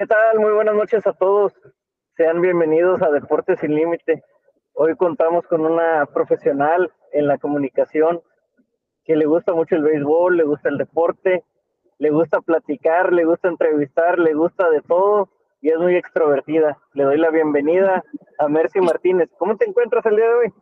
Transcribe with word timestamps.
¿Qué 0.00 0.06
tal? 0.06 0.38
Muy 0.38 0.52
buenas 0.52 0.74
noches 0.74 1.06
a 1.06 1.12
todos. 1.12 1.52
Sean 2.16 2.40
bienvenidos 2.40 3.02
a 3.02 3.10
Deportes 3.10 3.60
sin 3.60 3.74
Límite. 3.74 4.24
Hoy 4.72 4.96
contamos 4.96 5.46
con 5.46 5.60
una 5.60 6.06
profesional 6.06 6.90
en 7.12 7.26
la 7.26 7.36
comunicación 7.36 8.22
que 9.04 9.14
le 9.14 9.26
gusta 9.26 9.52
mucho 9.52 9.74
el 9.76 9.82
béisbol, 9.82 10.38
le 10.38 10.44
gusta 10.44 10.70
el 10.70 10.78
deporte, 10.78 11.44
le 11.98 12.08
gusta 12.08 12.40
platicar, 12.40 13.12
le 13.12 13.26
gusta 13.26 13.48
entrevistar, 13.48 14.18
le 14.18 14.32
gusta 14.32 14.70
de 14.70 14.80
todo 14.80 15.28
y 15.60 15.68
es 15.68 15.76
muy 15.76 15.94
extrovertida. 15.96 16.78
Le 16.94 17.04
doy 17.04 17.18
la 17.18 17.28
bienvenida 17.28 18.02
a 18.38 18.48
Mercy 18.48 18.80
Martínez. 18.80 19.28
¿Cómo 19.36 19.58
te 19.58 19.68
encuentras 19.68 20.06
el 20.06 20.16
día 20.16 20.28
de 20.28 20.34
hoy? 20.34 20.52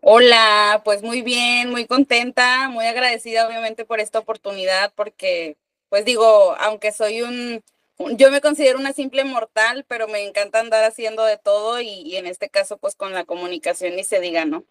Hola, 0.00 0.80
pues 0.84 1.02
muy 1.02 1.22
bien, 1.22 1.72
muy 1.72 1.88
contenta, 1.88 2.68
muy 2.68 2.86
agradecida 2.86 3.48
obviamente 3.48 3.84
por 3.84 3.98
esta 3.98 4.20
oportunidad 4.20 4.92
porque, 4.94 5.56
pues 5.88 6.04
digo, 6.04 6.54
aunque 6.60 6.92
soy 6.92 7.22
un, 7.22 7.64
yo 8.16 8.30
me 8.30 8.40
considero 8.40 8.78
una 8.78 8.92
simple 8.92 9.24
mortal, 9.24 9.84
pero 9.88 10.08
me 10.08 10.26
encanta 10.26 10.60
andar 10.60 10.84
haciendo 10.84 11.24
de 11.24 11.36
todo 11.36 11.80
y, 11.80 11.88
y 11.88 12.16
en 12.16 12.26
este 12.26 12.48
caso 12.48 12.78
pues 12.78 12.96
con 12.96 13.12
la 13.12 13.24
comunicación 13.24 13.96
ni 13.96 14.04
se 14.04 14.20
diga, 14.20 14.44
¿no? 14.44 14.64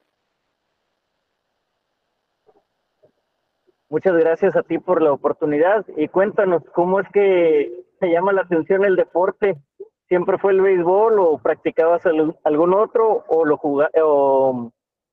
Muchas 3.90 4.14
gracias 4.14 4.56
a 4.56 4.64
ti 4.64 4.80
por 4.80 5.02
la 5.02 5.12
oportunidad 5.12 5.86
y 5.98 6.08
cuéntanos 6.08 6.64
cómo 6.74 7.02
es 7.02 7.08
que 7.14 7.84
te 8.00 8.10
llama 8.10 8.32
la 8.32 8.44
atención 8.44 8.86
el 8.86 8.96
deporte. 8.96 9.58
¿Siempre 10.08 10.38
fue 10.38 10.54
el 10.54 10.62
béisbol 10.62 11.20
o 11.20 11.38
practicabas 11.40 12.02
algún 12.06 12.74
otro 12.74 13.26
o 13.28 13.44
lo 13.44 13.58
jugabas 13.58 13.92
o 14.02 14.72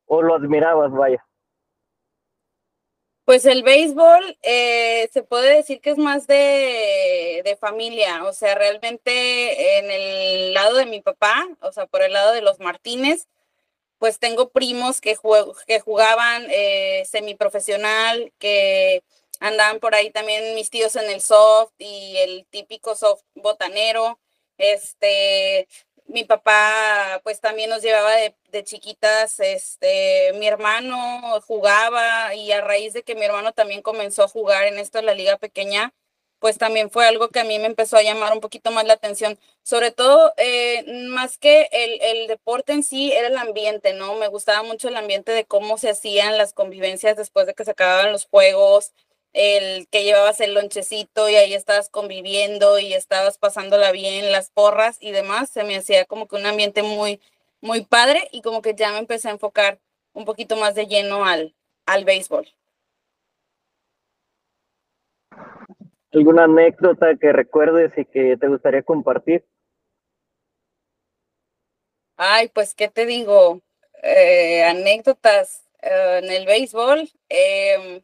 lo 0.09 0.35
admirabas, 0.35 0.93
vaya? 0.93 1.28
Pues 3.29 3.45
el 3.45 3.63
béisbol 3.63 4.39
eh, 4.41 5.11
se 5.13 5.23
puede 5.23 5.57
decir 5.57 5.83
que 5.83 5.91
es 5.91 5.99
más 5.99 6.27
de, 6.27 7.43
de, 7.45 7.57
familia, 7.61 8.25
o 8.25 8.33
sea, 8.33 8.55
realmente 8.55 9.81
en 9.81 9.91
el 9.91 10.55
lado 10.55 10.77
de 10.77 10.87
mi 10.87 11.03
papá, 11.03 11.47
o 11.61 11.71
sea, 11.71 11.85
por 11.85 12.01
el 12.01 12.15
lado 12.15 12.33
de 12.33 12.41
los 12.41 12.59
Martínez, 12.59 13.27
pues 13.99 14.19
tengo 14.19 14.49
primos 14.49 15.03
que, 15.03 15.15
que 15.67 15.81
jugaban 15.81 16.47
eh, 16.49 17.05
semiprofesional, 17.05 18.33
que 18.39 19.03
andaban 19.41 19.79
por 19.79 19.95
ahí 19.95 20.11
también 20.11 20.55
mis 20.55 20.71
tíos 20.71 20.97
en 20.97 21.11
el 21.11 21.21
soft 21.21 21.75
y 21.77 22.17
el 22.17 22.47
típico 22.49 22.97
soft 22.97 23.25
botanero. 23.35 24.19
Este, 24.57 25.69
mi 26.09 26.25
papá 26.25 27.21
pues 27.23 27.41
también 27.41 27.71
nos 27.71 27.83
llevaba 27.83 28.13
de, 28.17 28.35
de, 28.51 28.65
chiquitas, 28.65 29.41
este, 29.41 30.33
mi 30.35 30.47
hermano 30.49 31.41
jugaba 31.43 32.35
y 32.35 32.51
a 32.53 32.61
raíz 32.63 32.95
de 32.95 33.03
que 33.03 33.15
mi 33.15 33.25
hermano 33.25 33.53
también 33.53 33.83
comenzó 33.83 34.25
a 34.25 34.29
jugar 34.29 34.67
en 34.67 34.79
esto 34.79 34.99
de 34.99 35.05
la 35.05 35.15
liga 35.15 35.37
pequeña, 35.37 35.93
pues 36.39 36.59
también 36.59 36.91
fue 36.91 37.07
algo 37.07 37.29
que 37.29 37.41
a 37.41 37.45
mí 37.45 37.59
me 37.59 37.67
empezó 37.67 37.97
a 37.97 38.03
llamar 38.03 38.33
un 38.33 38.41
poquito 38.41 38.71
más 38.71 38.87
la 38.87 38.95
atención, 38.95 39.39
sobre 39.63 39.91
todo 39.91 40.33
eh, 40.37 40.85
más 41.09 41.39
que 41.39 41.69
el, 41.73 42.01
el, 42.01 42.27
deporte 42.29 42.73
en 42.73 42.83
sí, 42.83 43.13
era 43.13 43.29
el 43.29 43.37
ambiente, 43.37 43.93
¿no? 43.93 44.15
Me 44.17 44.29
gustaba 44.29 44.63
mucho 44.63 44.89
el 44.89 44.97
ambiente 44.97 45.33
de 45.33 45.45
cómo 45.45 45.79
se 45.79 45.91
hacían 45.91 46.39
las 46.39 46.53
convivencias 46.55 47.17
después 47.17 47.47
de 47.47 47.55
que 47.55 47.65
se 47.65 47.73
acababan 47.73 48.13
los 48.13 48.27
juegos, 48.27 48.93
el 49.33 49.89
que 49.89 50.05
llevabas 50.05 50.41
el 50.41 50.55
lonchecito 50.55 51.29
y 51.29 51.37
ahí 51.37 51.55
estabas 51.55 51.89
conviviendo 51.89 52.79
y 52.79 52.93
estabas 52.95 53.39
pasándola 53.39 53.93
bien, 53.93 54.33
las 54.33 54.51
porras 54.51 54.99
y 55.01 55.13
demás, 55.13 55.51
se 55.51 55.65
me 55.65 55.77
hacía 55.77 56.05
como 56.05 56.27
que 56.27 56.37
un 56.37 56.47
ambiente 56.47 56.83
muy, 56.83 57.21
muy 57.61 57.85
padre 57.85 58.29
y 58.33 58.43
como 58.43 58.63
que 58.63 58.75
ya 58.75 58.93
me 58.93 58.99
empecé 58.99 59.29
a 59.29 59.33
enfocar 59.33 59.79
un 60.13 60.25
poquito 60.25 60.57
más 60.57 60.75
de 60.75 60.87
lleno 60.87 61.25
al, 61.25 61.55
al 61.87 62.05
béisbol. 62.05 62.49
¿Alguna 66.13 66.45
anécdota 66.45 67.15
que 67.17 67.33
recuerdes 67.33 67.93
y 67.97 68.05
que 68.07 68.37
te 68.39 68.49
gustaría 68.49 68.83
compartir? 68.83 69.45
Ay, 72.17 72.49
pues, 72.49 72.75
¿qué 72.75 72.89
te 72.89 73.07
digo? 73.07 73.61
Eh, 74.03 74.65
anécdotas 74.65 75.69
eh, 75.83 76.21
en 76.23 76.31
el 76.31 76.47
béisbol. 76.47 77.09
Eh, 77.29 78.03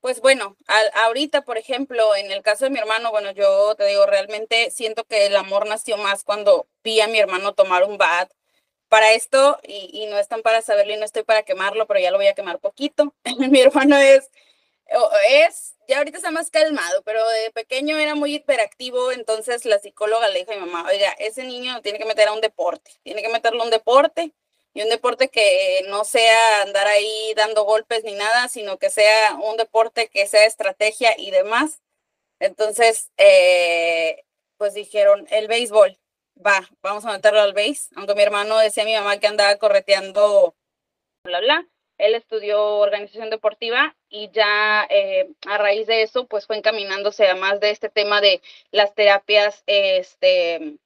pues 0.00 0.20
bueno, 0.20 0.56
ahorita, 0.94 1.42
por 1.42 1.58
ejemplo, 1.58 2.16
en 2.16 2.30
el 2.30 2.42
caso 2.42 2.64
de 2.64 2.70
mi 2.70 2.78
hermano, 2.78 3.10
bueno, 3.10 3.32
yo 3.32 3.74
te 3.76 3.84
digo, 3.86 4.06
realmente 4.06 4.70
siento 4.70 5.04
que 5.04 5.26
el 5.26 5.36
amor 5.36 5.66
nació 5.66 5.96
más 5.98 6.24
cuando 6.24 6.66
vi 6.82 7.00
a 7.00 7.08
mi 7.08 7.18
hermano 7.18 7.54
tomar 7.54 7.84
un 7.84 7.98
bat. 7.98 8.32
Para 8.88 9.12
esto, 9.12 9.60
y, 9.62 9.90
y 9.92 10.06
no 10.06 10.18
están 10.18 10.42
para 10.42 10.62
saberlo 10.62 10.94
y 10.94 10.96
no 10.96 11.04
estoy 11.04 11.22
para 11.22 11.44
quemarlo, 11.44 11.86
pero 11.86 12.00
ya 12.00 12.10
lo 12.10 12.18
voy 12.18 12.26
a 12.26 12.34
quemar 12.34 12.58
poquito. 12.58 13.14
mi 13.38 13.60
hermano 13.60 13.96
es, 13.96 14.30
es, 15.28 15.76
ya 15.88 15.98
ahorita 15.98 16.18
está 16.18 16.30
más 16.30 16.50
calmado, 16.50 17.02
pero 17.04 17.26
de 17.28 17.50
pequeño 17.52 17.98
era 17.98 18.14
muy 18.14 18.34
hiperactivo, 18.34 19.12
entonces 19.12 19.64
la 19.64 19.78
psicóloga 19.78 20.28
le 20.28 20.40
dijo 20.40 20.52
a 20.52 20.54
mi 20.56 20.60
mamá, 20.60 20.88
oiga, 20.88 21.12
ese 21.18 21.44
niño 21.44 21.80
tiene 21.82 21.98
que 21.98 22.04
meter 22.04 22.28
a 22.28 22.32
un 22.32 22.40
deporte, 22.40 22.92
tiene 23.02 23.22
que 23.22 23.28
meterlo 23.28 23.62
a 23.62 23.64
un 23.64 23.70
deporte 23.70 24.32
y 24.74 24.82
un 24.82 24.88
deporte 24.88 25.28
que 25.28 25.82
no 25.88 26.04
sea 26.04 26.62
andar 26.62 26.86
ahí 26.86 27.32
dando 27.36 27.64
golpes 27.64 28.04
ni 28.04 28.14
nada, 28.14 28.48
sino 28.48 28.78
que 28.78 28.90
sea 28.90 29.34
un 29.42 29.56
deporte 29.56 30.08
que 30.08 30.26
sea 30.26 30.44
estrategia 30.46 31.14
y 31.18 31.30
demás. 31.30 31.80
Entonces, 32.40 33.10
eh, 33.16 34.24
pues 34.56 34.74
dijeron, 34.74 35.26
el 35.30 35.48
béisbol, 35.48 35.98
va, 36.44 36.68
vamos 36.82 37.04
a 37.04 37.12
meterlo 37.12 37.40
al 37.40 37.52
béis, 37.52 37.90
aunque 37.96 38.14
mi 38.14 38.22
hermano 38.22 38.58
decía 38.58 38.84
a 38.84 38.86
mi 38.86 38.94
mamá 38.94 39.18
que 39.18 39.26
andaba 39.26 39.56
correteando, 39.56 40.54
bla, 41.24 41.40
bla. 41.40 41.66
Él 41.98 42.14
estudió 42.14 42.78
organización 42.78 43.28
deportiva 43.28 43.94
y 44.08 44.30
ya 44.30 44.86
eh, 44.88 45.28
a 45.46 45.58
raíz 45.58 45.86
de 45.86 46.02
eso, 46.02 46.26
pues 46.26 46.46
fue 46.46 46.56
encaminándose 46.56 47.28
a 47.28 47.36
más 47.36 47.60
de 47.60 47.70
este 47.70 47.90
tema 47.90 48.22
de 48.22 48.40
las 48.70 48.94
terapias, 48.94 49.62
este, 49.66 50.78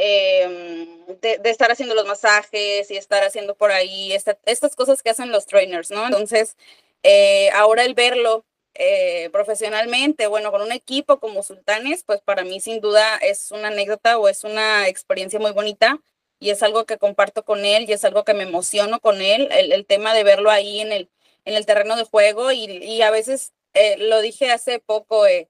eh, 0.00 0.86
de, 1.20 1.40
estar 1.50 1.72
haciendo 1.72 1.96
los 1.96 2.06
masajes 2.06 2.88
y 2.88 2.96
estar 2.96 3.24
haciendo 3.24 3.56
por 3.56 3.72
ahí 3.72 4.12
esta, 4.12 4.38
estas 4.44 4.76
cosas 4.76 5.02
que 5.02 5.10
hacen 5.10 5.32
los 5.32 5.46
trainers, 5.46 5.90
¿no? 5.90 6.06
Entonces, 6.06 6.56
eh, 7.02 7.50
ahora 7.50 7.84
el 7.84 7.94
verlo 7.94 8.44
eh, 8.74 9.28
profesionalmente, 9.32 10.28
bueno, 10.28 10.52
con 10.52 10.62
un 10.62 10.70
equipo 10.70 11.18
como 11.18 11.42
Sultanes, 11.42 12.04
pues 12.04 12.20
para 12.20 12.44
mí 12.44 12.60
sin 12.60 12.80
duda 12.80 13.16
es 13.16 13.50
una 13.50 13.68
anécdota 13.68 14.18
o 14.18 14.28
es 14.28 14.44
una 14.44 14.86
experiencia 14.86 15.40
muy 15.40 15.50
bonita 15.50 16.00
y 16.38 16.50
es 16.50 16.62
algo 16.62 16.86
que 16.86 16.98
comparto 16.98 17.44
con 17.44 17.64
él 17.64 17.86
y 17.88 17.92
es 17.92 18.04
algo 18.04 18.24
que 18.24 18.34
me 18.34 18.44
emociono 18.44 19.00
con 19.00 19.20
él, 19.20 19.48
el, 19.50 19.72
el 19.72 19.84
tema 19.84 20.14
de 20.14 20.22
verlo 20.22 20.50
ahí 20.50 20.80
en 20.80 20.92
el, 20.92 21.10
en 21.44 21.54
el 21.54 21.66
terreno 21.66 21.96
de 21.96 22.04
juego 22.04 22.52
y, 22.52 22.66
y 22.66 23.02
a 23.02 23.10
veces, 23.10 23.52
eh, 23.74 23.96
lo 23.98 24.20
dije 24.20 24.52
hace 24.52 24.78
poco, 24.78 25.26
eh, 25.26 25.48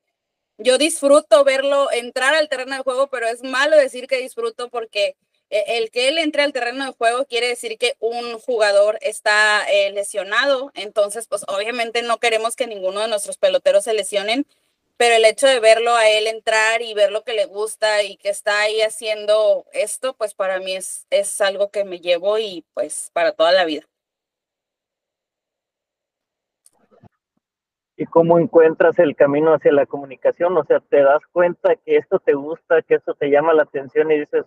yo 0.58 0.78
disfruto 0.78 1.44
verlo 1.44 1.90
entrar 1.92 2.34
al 2.34 2.48
terreno 2.48 2.76
de 2.76 2.82
juego, 2.82 3.08
pero 3.08 3.26
es 3.28 3.42
malo 3.42 3.76
decir 3.76 4.06
que 4.08 4.18
disfruto 4.18 4.68
porque 4.70 5.16
eh, 5.50 5.64
el 5.78 5.90
que 5.90 6.08
él 6.08 6.18
entre 6.18 6.42
al 6.42 6.52
terreno 6.52 6.84
de 6.86 6.92
juego 6.92 7.24
quiere 7.26 7.48
decir 7.48 7.78
que 7.78 7.96
un 8.00 8.38
jugador 8.40 8.98
está 9.00 9.64
eh, 9.70 9.90
lesionado. 9.92 10.70
Entonces, 10.74 11.26
pues 11.28 11.44
obviamente 11.48 12.02
no 12.02 12.18
queremos 12.18 12.56
que 12.56 12.66
ninguno 12.66 13.00
de 13.00 13.08
nuestros 13.08 13.38
peloteros 13.38 13.84
se 13.84 13.94
lesionen, 13.94 14.46
pero 14.96 15.14
el 15.16 15.24
hecho 15.24 15.46
de 15.46 15.60
verlo 15.60 15.94
a 15.94 16.08
él 16.08 16.26
entrar 16.26 16.82
y 16.82 16.94
ver 16.94 17.12
lo 17.12 17.24
que 17.24 17.34
le 17.34 17.46
gusta 17.46 18.02
y 18.02 18.16
que 18.16 18.30
está 18.30 18.60
ahí 18.62 18.82
haciendo 18.82 19.64
esto, 19.72 20.14
pues 20.14 20.34
para 20.34 20.58
mí 20.60 20.74
es, 20.76 21.06
es 21.10 21.40
algo 21.40 21.70
que 21.70 21.84
me 21.84 22.00
llevo 22.00 22.38
y 22.38 22.64
pues 22.74 23.10
para 23.14 23.32
toda 23.32 23.52
la 23.52 23.64
vida. 23.64 23.86
Y 27.98 28.06
cómo 28.06 28.38
encuentras 28.38 28.96
el 29.00 29.16
camino 29.16 29.52
hacia 29.52 29.72
la 29.72 29.84
comunicación, 29.84 30.56
o 30.56 30.64
sea, 30.64 30.78
te 30.78 31.02
das 31.02 31.20
cuenta 31.32 31.74
que 31.74 31.96
esto 31.96 32.20
te 32.20 32.32
gusta, 32.32 32.80
que 32.82 32.94
esto 32.94 33.14
te 33.14 33.28
llama 33.28 33.52
la 33.52 33.64
atención 33.64 34.10
y 34.12 34.20
dices, 34.20 34.44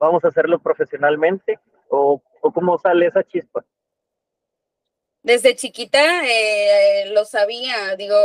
vamos 0.00 0.24
a 0.24 0.28
hacerlo 0.28 0.58
profesionalmente, 0.58 1.58
o, 1.90 2.22
o 2.40 2.50
cómo 2.50 2.78
sale 2.78 3.06
esa 3.06 3.22
chispa. 3.22 3.62
Desde 5.22 5.54
chiquita 5.54 6.00
eh, 6.26 7.10
lo 7.12 7.26
sabía, 7.26 7.94
digo, 7.96 8.16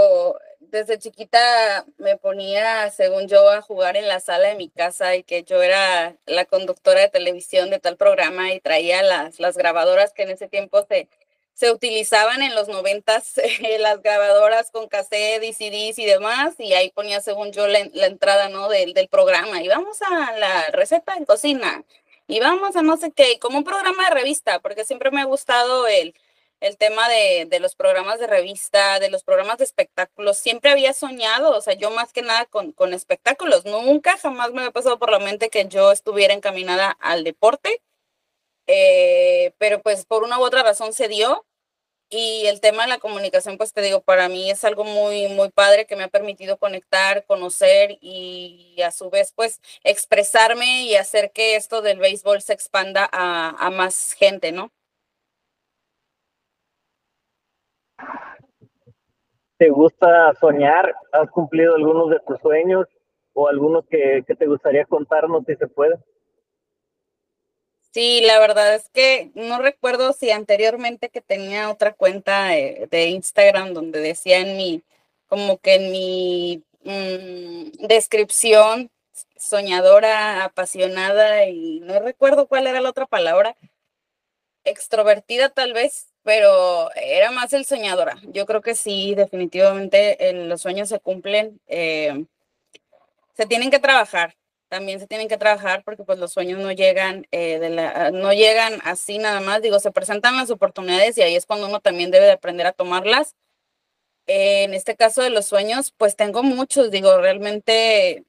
desde 0.61 0.97
chiquita 0.97 1.85
me 1.97 2.15
ponía, 2.15 2.89
según 2.89 3.27
yo, 3.27 3.49
a 3.49 3.61
jugar 3.61 3.97
en 3.97 4.07
la 4.07 4.21
sala 4.21 4.47
de 4.47 4.55
mi 4.55 4.69
casa 4.69 5.13
y 5.17 5.23
que 5.23 5.43
yo 5.43 5.61
era 5.61 6.15
la 6.25 6.45
conductora 6.45 7.01
de 7.01 7.09
televisión 7.09 7.69
de 7.69 7.79
tal 7.79 7.97
programa 7.97 8.53
y 8.53 8.61
traía 8.61 9.03
las, 9.03 9.41
las 9.41 9.57
grabadoras 9.57 10.13
que 10.13 10.23
en 10.23 10.29
ese 10.29 10.47
tiempo 10.47 10.85
se, 10.87 11.09
se 11.59 11.71
utilizaban 11.71 12.41
en 12.41 12.55
los 12.55 12.69
noventas 12.69 13.37
eh, 13.37 13.77
las 13.79 14.01
grabadoras 14.01 14.71
con 14.71 14.87
cassette 14.87 15.43
y 15.43 15.51
CDs 15.53 15.99
y 15.99 16.05
demás, 16.05 16.55
y 16.57 16.73
ahí 16.73 16.89
ponía, 16.91 17.19
según 17.19 17.51
yo, 17.51 17.67
la, 17.67 17.79
entrada, 17.79 18.47
¿no? 18.47 18.69
Del, 18.69 18.93
del, 18.93 19.09
programa, 19.09 19.61
y 19.61 19.67
vamos 19.67 20.01
a 20.01 20.31
la 20.37 20.67
receta 20.71 21.15
en 21.17 21.25
cocina, 21.25 21.83
y 22.27 22.39
vamos 22.39 22.77
a 22.77 22.81
no 22.81 22.95
sé 22.95 23.11
qué, 23.11 23.39
como 23.39 23.57
un 23.57 23.65
programa 23.65 24.05
de 24.05 24.15
revista, 24.15 24.59
porque 24.59 24.85
siempre 24.85 25.11
me 25.11 25.19
ha 25.19 25.25
gustado 25.25 25.85
el, 25.87 26.13
el 26.61 26.77
tema 26.77 27.09
de, 27.09 27.45
de, 27.49 27.59
los 27.59 27.75
programas 27.75 28.19
de 28.19 28.27
revista, 28.27 28.99
de 28.99 29.09
los 29.09 29.23
programas 29.23 29.57
de 29.57 29.65
espectáculos, 29.65 30.37
siempre 30.37 30.71
había 30.71 30.93
soñado, 30.93 31.57
o 31.57 31.61
sea, 31.61 31.73
yo 31.73 31.91
más 31.91 32.13
que 32.13 32.21
nada 32.21 32.45
con, 32.45 32.71
con 32.71 32.93
espectáculos, 32.93 33.65
nunca 33.65 34.17
jamás 34.17 34.53
me 34.53 34.61
había 34.61 34.71
pasado 34.71 34.97
por 34.97 35.11
la 35.11 35.19
mente 35.19 35.49
que 35.49 35.67
yo 35.67 35.91
estuviera 35.91 36.33
encaminada 36.33 36.91
al 37.01 37.25
deporte, 37.25 37.81
eh, 38.67 39.53
pero 39.57 39.81
pues 39.81 40.05
por 40.05 40.23
una 40.23 40.39
u 40.39 40.43
otra 40.43 40.63
razón 40.63 40.93
se 40.93 41.07
dio, 41.07 41.45
Y 42.11 42.47
el 42.47 42.59
tema 42.59 42.83
de 42.83 42.89
la 42.89 42.97
comunicación, 42.97 43.57
pues 43.57 43.71
te 43.71 43.81
digo, 43.81 44.01
para 44.01 44.29
mí 44.29 44.49
es 44.49 44.63
algo 44.63 44.83
muy, 44.83 45.27
muy 45.27 45.49
padre 45.49 45.85
que 45.85 45.95
me 45.95 46.03
ha 46.03 46.07
permitido 46.07 46.57
conectar, 46.57 47.23
conocer 47.25 47.99
y 48.01 48.81
a 48.83 48.89
su 48.89 49.11
vez, 49.11 49.31
pues, 49.35 49.61
expresarme 49.83 50.83
y 50.85 50.95
hacer 50.95 51.31
que 51.31 51.55
esto 51.55 51.83
del 51.83 51.99
béisbol 51.99 52.41
se 52.41 52.53
expanda 52.53 53.07
a, 53.11 53.69
más 53.69 54.13
gente, 54.13 54.51
¿no? 54.51 54.71
¿Te 59.57 59.69
gusta 59.69 60.33
soñar? 60.39 60.95
¿Has 61.11 61.29
cumplido 61.29 61.75
algunos 61.75 62.09
de 62.09 62.19
tus 62.25 62.39
sueños 62.39 62.87
o 63.33 63.47
algunos 63.47 63.85
que, 63.85 64.23
que 64.25 64.35
te 64.35 64.47
gustaría 64.47 64.85
contarnos 64.85 65.43
si 65.45 65.55
se 65.55 65.67
puede? 65.67 65.99
Sí, 67.91 68.21
la 68.21 68.39
verdad 68.39 68.75
es 68.75 68.87
que 68.89 69.31
no 69.33 69.59
recuerdo 69.59 70.13
si 70.13 70.29
anteriormente 70.29 71.09
que 71.09 71.21
tenía 71.21 71.71
otra 71.71 71.93
cuenta 71.93 72.47
de, 72.47 73.07
Instagram 73.09 73.73
donde 73.73 73.99
decía 73.99 74.39
en 74.39 74.57
mi, 74.57 74.83
como 75.27 75.57
que 75.57 75.75
en 75.75 75.91
mi 75.91 76.63
mm, 76.83 77.87
descripción, 77.87 78.91
soñadora, 79.37 80.43
apasionada 80.45 81.45
y 81.47 81.79
no 81.81 81.99
recuerdo 81.99 82.47
cuál 82.47 82.67
era 82.67 82.81
la 82.81 82.89
otra 82.89 83.07
palabra, 83.07 83.55
extrovertida 84.65 85.49
tal 85.49 85.73
vez, 85.73 86.09
pero 86.23 86.91
era 86.95 87.31
más 87.31 87.53
el 87.53 87.65
soñadora. 87.65 88.17
Yo 88.27 88.45
creo 88.45 88.61
que 88.61 88.75
sí, 88.75 89.15
definitivamente 89.15 90.17
los 90.33 90.61
sueños 90.61 90.89
se 90.89 90.99
cumplen. 90.99 91.59
Eh, 91.67 92.25
se 93.35 93.45
tienen 93.45 93.71
que 93.71 93.79
trabajar, 93.79 94.35
también 94.69 94.99
se 94.99 95.07
tienen 95.07 95.27
que 95.27 95.37
trabajar 95.37 95.83
porque 95.83 96.03
pues 96.03 96.19
los 96.19 96.31
sueños 96.31 96.59
no 96.59 96.71
llegan, 96.71 97.27
eh, 97.31 97.69
la, 97.69 98.11
no 98.11 98.31
llegan 98.33 98.79
así 98.83 99.17
nada 99.17 99.41
más, 99.41 99.61
digo, 99.61 99.79
se 99.79 99.91
presentan 99.91 100.37
las 100.37 100.51
oportunidades 100.51 101.17
y 101.17 101.23
ahí 101.23 101.35
es 101.35 101.45
cuando 101.45 101.67
uno 101.67 101.81
también 101.81 102.11
debe 102.11 102.25
de 102.27 102.33
aprender 102.33 102.67
a 102.67 102.71
tomarlas. 102.73 103.35
En 104.27 104.73
este 104.75 104.95
caso 104.95 105.21
de 105.23 105.31
los 105.31 105.47
sueños, 105.47 105.91
pues 105.97 106.15
tengo 106.15 106.43
muchos, 106.43 106.91
digo, 106.91 107.17
realmente, 107.17 108.25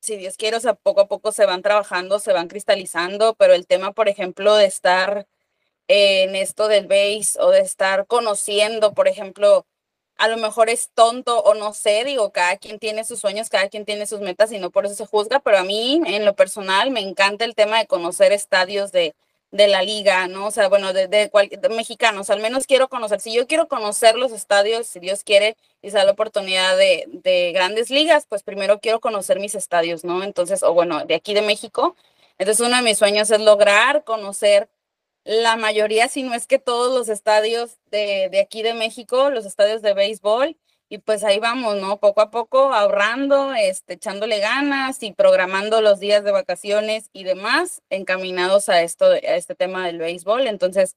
si 0.00 0.16
Dios 0.16 0.36
quiere, 0.36 0.56
o 0.58 0.60
sea, 0.60 0.74
poco 0.74 1.00
a 1.02 1.08
poco 1.08 1.32
se 1.32 1.46
van 1.46 1.62
trabajando, 1.62 2.18
se 2.18 2.32
van 2.32 2.48
cristalizando, 2.48 3.34
pero 3.34 3.54
el 3.54 3.66
tema, 3.66 3.92
por 3.92 4.08
ejemplo, 4.08 4.54
de 4.56 4.66
estar 4.66 5.26
en 5.88 6.36
esto 6.36 6.68
del 6.68 6.86
base 6.88 7.40
o 7.40 7.50
de 7.50 7.60
estar 7.60 8.06
conociendo, 8.06 8.94
por 8.94 9.08
ejemplo, 9.08 9.66
a 10.18 10.28
lo 10.28 10.36
mejor 10.36 10.70
es 10.70 10.90
tonto 10.94 11.40
o 11.40 11.54
no 11.54 11.72
sé, 11.74 12.04
digo, 12.04 12.32
cada 12.32 12.56
quien 12.56 12.78
tiene 12.78 13.04
sus 13.04 13.20
sueños, 13.20 13.48
cada 13.48 13.68
quien 13.68 13.84
tiene 13.84 14.06
sus 14.06 14.20
metas 14.20 14.52
y 14.52 14.58
no 14.58 14.70
por 14.70 14.86
eso 14.86 14.94
se 14.94 15.06
juzga, 15.06 15.40
pero 15.40 15.58
a 15.58 15.64
mí 15.64 16.00
en 16.06 16.24
lo 16.24 16.34
personal 16.34 16.90
me 16.90 17.00
encanta 17.00 17.44
el 17.44 17.54
tema 17.54 17.78
de 17.78 17.86
conocer 17.86 18.32
estadios 18.32 18.92
de, 18.92 19.14
de 19.52 19.68
la 19.68 19.82
liga, 19.82 20.28
¿no? 20.28 20.46
O 20.46 20.50
sea, 20.50 20.68
bueno, 20.68 20.92
de, 20.92 21.08
de, 21.08 21.30
mexicanos, 21.70 22.30
al 22.30 22.40
menos 22.40 22.66
quiero 22.66 22.88
conocer, 22.88 23.20
si 23.20 23.34
yo 23.34 23.46
quiero 23.46 23.68
conocer 23.68 24.16
los 24.16 24.32
estadios, 24.32 24.86
si 24.86 24.98
Dios 25.00 25.24
quiere 25.24 25.56
y 25.82 25.90
se 25.90 25.98
da 25.98 26.04
la 26.04 26.12
oportunidad 26.12 26.76
de, 26.76 27.04
de 27.08 27.52
grandes 27.52 27.90
ligas, 27.90 28.26
pues 28.28 28.42
primero 28.42 28.80
quiero 28.80 29.00
conocer 29.00 29.40
mis 29.40 29.54
estadios, 29.54 30.04
¿no? 30.04 30.22
Entonces, 30.24 30.62
o 30.62 30.72
bueno, 30.72 31.04
de 31.04 31.14
aquí 31.14 31.34
de 31.34 31.42
México. 31.42 31.96
Entonces, 32.38 32.66
uno 32.66 32.76
de 32.76 32.82
mis 32.82 32.98
sueños 32.98 33.30
es 33.30 33.40
lograr 33.40 34.04
conocer 34.04 34.68
la 35.24 35.56
mayoría, 35.56 36.08
si 36.08 36.22
no 36.22 36.34
es 36.34 36.46
que 36.46 36.58
todos 36.58 36.92
los 36.96 37.08
estadios 37.08 37.78
de, 37.90 38.28
de, 38.30 38.40
aquí 38.40 38.62
de 38.62 38.74
México, 38.74 39.30
los 39.30 39.46
estadios 39.46 39.82
de 39.82 39.94
béisbol, 39.94 40.56
y 40.88 40.98
pues 40.98 41.24
ahí 41.24 41.38
vamos, 41.38 41.76
¿no? 41.76 41.98
Poco 42.00 42.20
a 42.20 42.30
poco 42.30 42.74
ahorrando, 42.74 43.54
este, 43.54 43.94
echándole 43.94 44.40
ganas 44.40 45.02
y 45.02 45.12
programando 45.12 45.80
los 45.80 46.00
días 46.00 46.22
de 46.22 46.32
vacaciones 46.32 47.08
y 47.14 47.24
demás, 47.24 47.80
encaminados 47.88 48.68
a 48.68 48.82
esto, 48.82 49.06
a 49.06 49.16
este 49.18 49.54
tema 49.54 49.86
del 49.86 49.98
béisbol. 49.98 50.46
Entonces, 50.46 50.96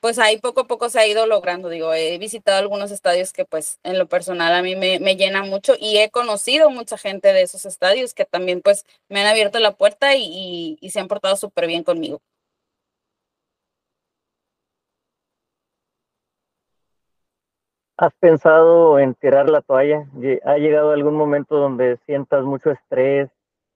pues 0.00 0.18
ahí 0.18 0.38
poco 0.38 0.62
a 0.62 0.66
poco 0.66 0.88
se 0.90 1.00
ha 1.00 1.06
ido 1.06 1.26
logrando. 1.26 1.68
Digo, 1.68 1.92
he 1.94 2.18
visitado 2.18 2.58
algunos 2.58 2.90
estadios 2.92 3.32
que 3.32 3.44
pues 3.44 3.78
en 3.82 3.98
lo 3.98 4.08
personal 4.08 4.54
a 4.54 4.62
mí 4.62 4.76
me, 4.76 5.00
me 5.00 5.16
llena 5.16 5.42
mucho 5.44 5.74
y 5.78 5.98
he 5.98 6.10
conocido 6.10 6.70
mucha 6.70 6.98
gente 6.98 7.32
de 7.32 7.42
esos 7.42 7.66
estadios 7.66 8.14
que 8.14 8.24
también 8.24 8.62
pues 8.62 8.84
me 9.08 9.20
han 9.20 9.26
abierto 9.26 9.58
la 9.60 9.76
puerta 9.76 10.14
y, 10.16 10.22
y, 10.24 10.78
y 10.80 10.90
se 10.90 11.00
han 11.00 11.08
portado 11.08 11.36
súper 11.36 11.66
bien 11.66 11.84
conmigo. 11.84 12.22
¿Has 17.98 18.12
pensado 18.20 18.98
en 18.98 19.14
tirar 19.14 19.48
la 19.48 19.62
toalla? 19.62 20.06
¿Ha 20.44 20.58
llegado 20.58 20.90
algún 20.90 21.14
momento 21.14 21.56
donde 21.56 21.96
sientas 22.04 22.44
mucho 22.44 22.70
estrés, 22.70 23.30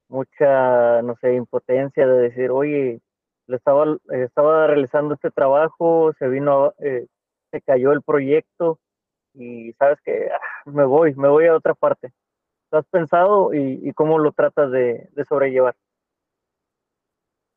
mucha, 0.09 1.01
no 1.01 1.17
sé, 1.17 1.35
impotencia 1.35 2.07
de 2.07 2.23
decir, 2.23 2.51
oye, 2.51 3.01
le 3.47 3.57
estaba, 3.57 3.97
estaba 4.11 4.67
realizando 4.67 5.15
este 5.15 5.31
trabajo, 5.31 6.13
se 6.19 6.29
vino, 6.29 6.75
eh, 6.81 7.07
se 7.51 7.63
cayó 7.63 7.93
el 7.93 8.03
proyecto 8.03 8.79
y 9.33 9.73
sabes 9.75 9.99
que 10.03 10.29
ah, 10.31 10.71
me 10.71 10.85
voy, 10.85 11.15
me 11.15 11.29
voy 11.29 11.47
a 11.47 11.57
otra 11.57 11.75
parte? 11.75 12.13
¿Lo 12.71 12.79
has 12.79 12.87
pensado 12.89 13.55
y, 13.55 13.93
cómo 13.95 14.19
lo 14.19 14.33
tratas 14.33 14.71
de 14.71 15.09
sobrellevar? 15.29 15.75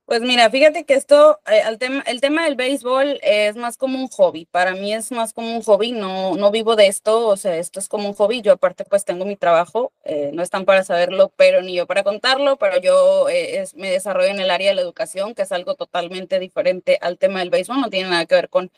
Pues 0.06 0.22
mira, 0.22 0.50
fíjate 0.50 0.84
que 0.84 0.96
esto, 0.96 1.40
eh, 1.50 1.62
el, 1.66 1.78
tema, 1.78 2.04
el 2.06 2.20
tema 2.20 2.44
del 2.44 2.56
béisbol 2.58 3.20
es 3.24 3.56
más 3.56 3.78
como 3.78 3.98
un 3.98 4.10
hobby. 4.10 4.46
Para 4.46 4.74
mí 4.74 4.94
es 4.94 5.12
más 5.14 5.32
como 5.34 5.56
un 5.56 5.62
hobby, 5.64 5.94
no, 5.94 6.36
no 6.36 6.52
vivo 6.52 6.76
de 6.76 6.88
esto, 6.88 7.26
o 7.30 7.38
sea, 7.38 7.56
esto 7.58 7.80
es 7.80 7.88
como 7.88 8.10
un 8.10 8.14
hobby. 8.14 8.42
Yo 8.42 8.52
aparte 8.54 8.84
pues 8.84 9.06
tengo 9.06 9.24
mi 9.26 9.38
trabajo, 9.38 9.94
eh, 10.04 10.32
no 10.34 10.44
están 10.44 10.66
para 10.66 10.84
saberlo, 10.84 11.32
pero 11.38 11.62
ni 11.62 11.76
yo 11.76 11.88
para 11.88 12.04
contarlo, 12.04 12.58
pero 12.58 12.80
yo 12.82 13.30
eh, 13.30 13.64
me 13.76 13.90
desarrollo 13.92 14.28
en 14.30 14.40
el 14.42 14.52
área 14.52 14.70
de 14.70 14.76
la 14.76 14.82
educación, 14.82 15.34
que 15.36 15.44
es 15.44 15.52
algo 15.54 15.76
totalmente 15.76 16.38
diferente 16.40 16.98
al 17.02 17.18
tema 17.18 17.40
del 17.40 17.50
béisbol, 17.50 17.80
no 17.80 17.90
tiene 17.90 18.10
nada 18.10 18.26
que 18.26 18.36
ver 18.36 18.50
con, 18.50 18.72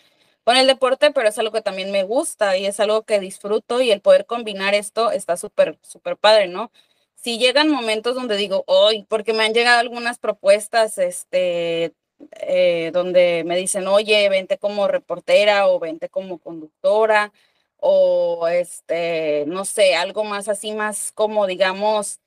con 0.43 0.57
el 0.57 0.67
deporte, 0.67 1.11
pero 1.11 1.27
es 1.29 1.39
algo 1.39 1.51
que 1.51 1.61
también 1.61 1.91
me 1.91 2.03
gusta 2.03 2.55
y 2.57 2.65
es 2.67 2.79
algo 2.79 3.03
que 3.03 3.19
disfruto 3.19 3.81
y 3.81 3.91
el 3.91 4.01
poder 4.01 4.25
combinar 4.27 4.75
esto 4.75 5.09
está 5.11 5.37
súper, 5.37 5.79
súper 5.81 6.17
padre, 6.17 6.47
¿no? 6.47 6.71
Si 7.15 7.37
llegan 7.39 7.69
momentos 7.69 8.15
donde 8.15 8.37
digo, 8.37 8.63
hoy, 8.67 9.03
porque 9.09 9.33
me 9.33 9.43
han 9.43 9.53
llegado 9.53 9.79
algunas 9.79 10.19
propuestas, 10.19 10.97
este, 10.97 11.93
eh, 12.41 12.91
donde 12.93 13.43
me 13.45 13.57
dicen, 13.57 13.87
oye, 13.87 14.29
vente 14.29 14.57
como 14.57 14.87
reportera 14.87 15.67
o 15.67 15.79
vente 15.79 16.09
como 16.09 16.39
conductora 16.39 17.31
o 17.77 18.47
este, 18.47 19.45
no 19.47 19.65
sé, 19.65 19.95
algo 19.95 20.23
más 20.23 20.47
así, 20.49 20.73
más 20.73 21.11
como 21.13 21.47
digamos, 21.47 22.19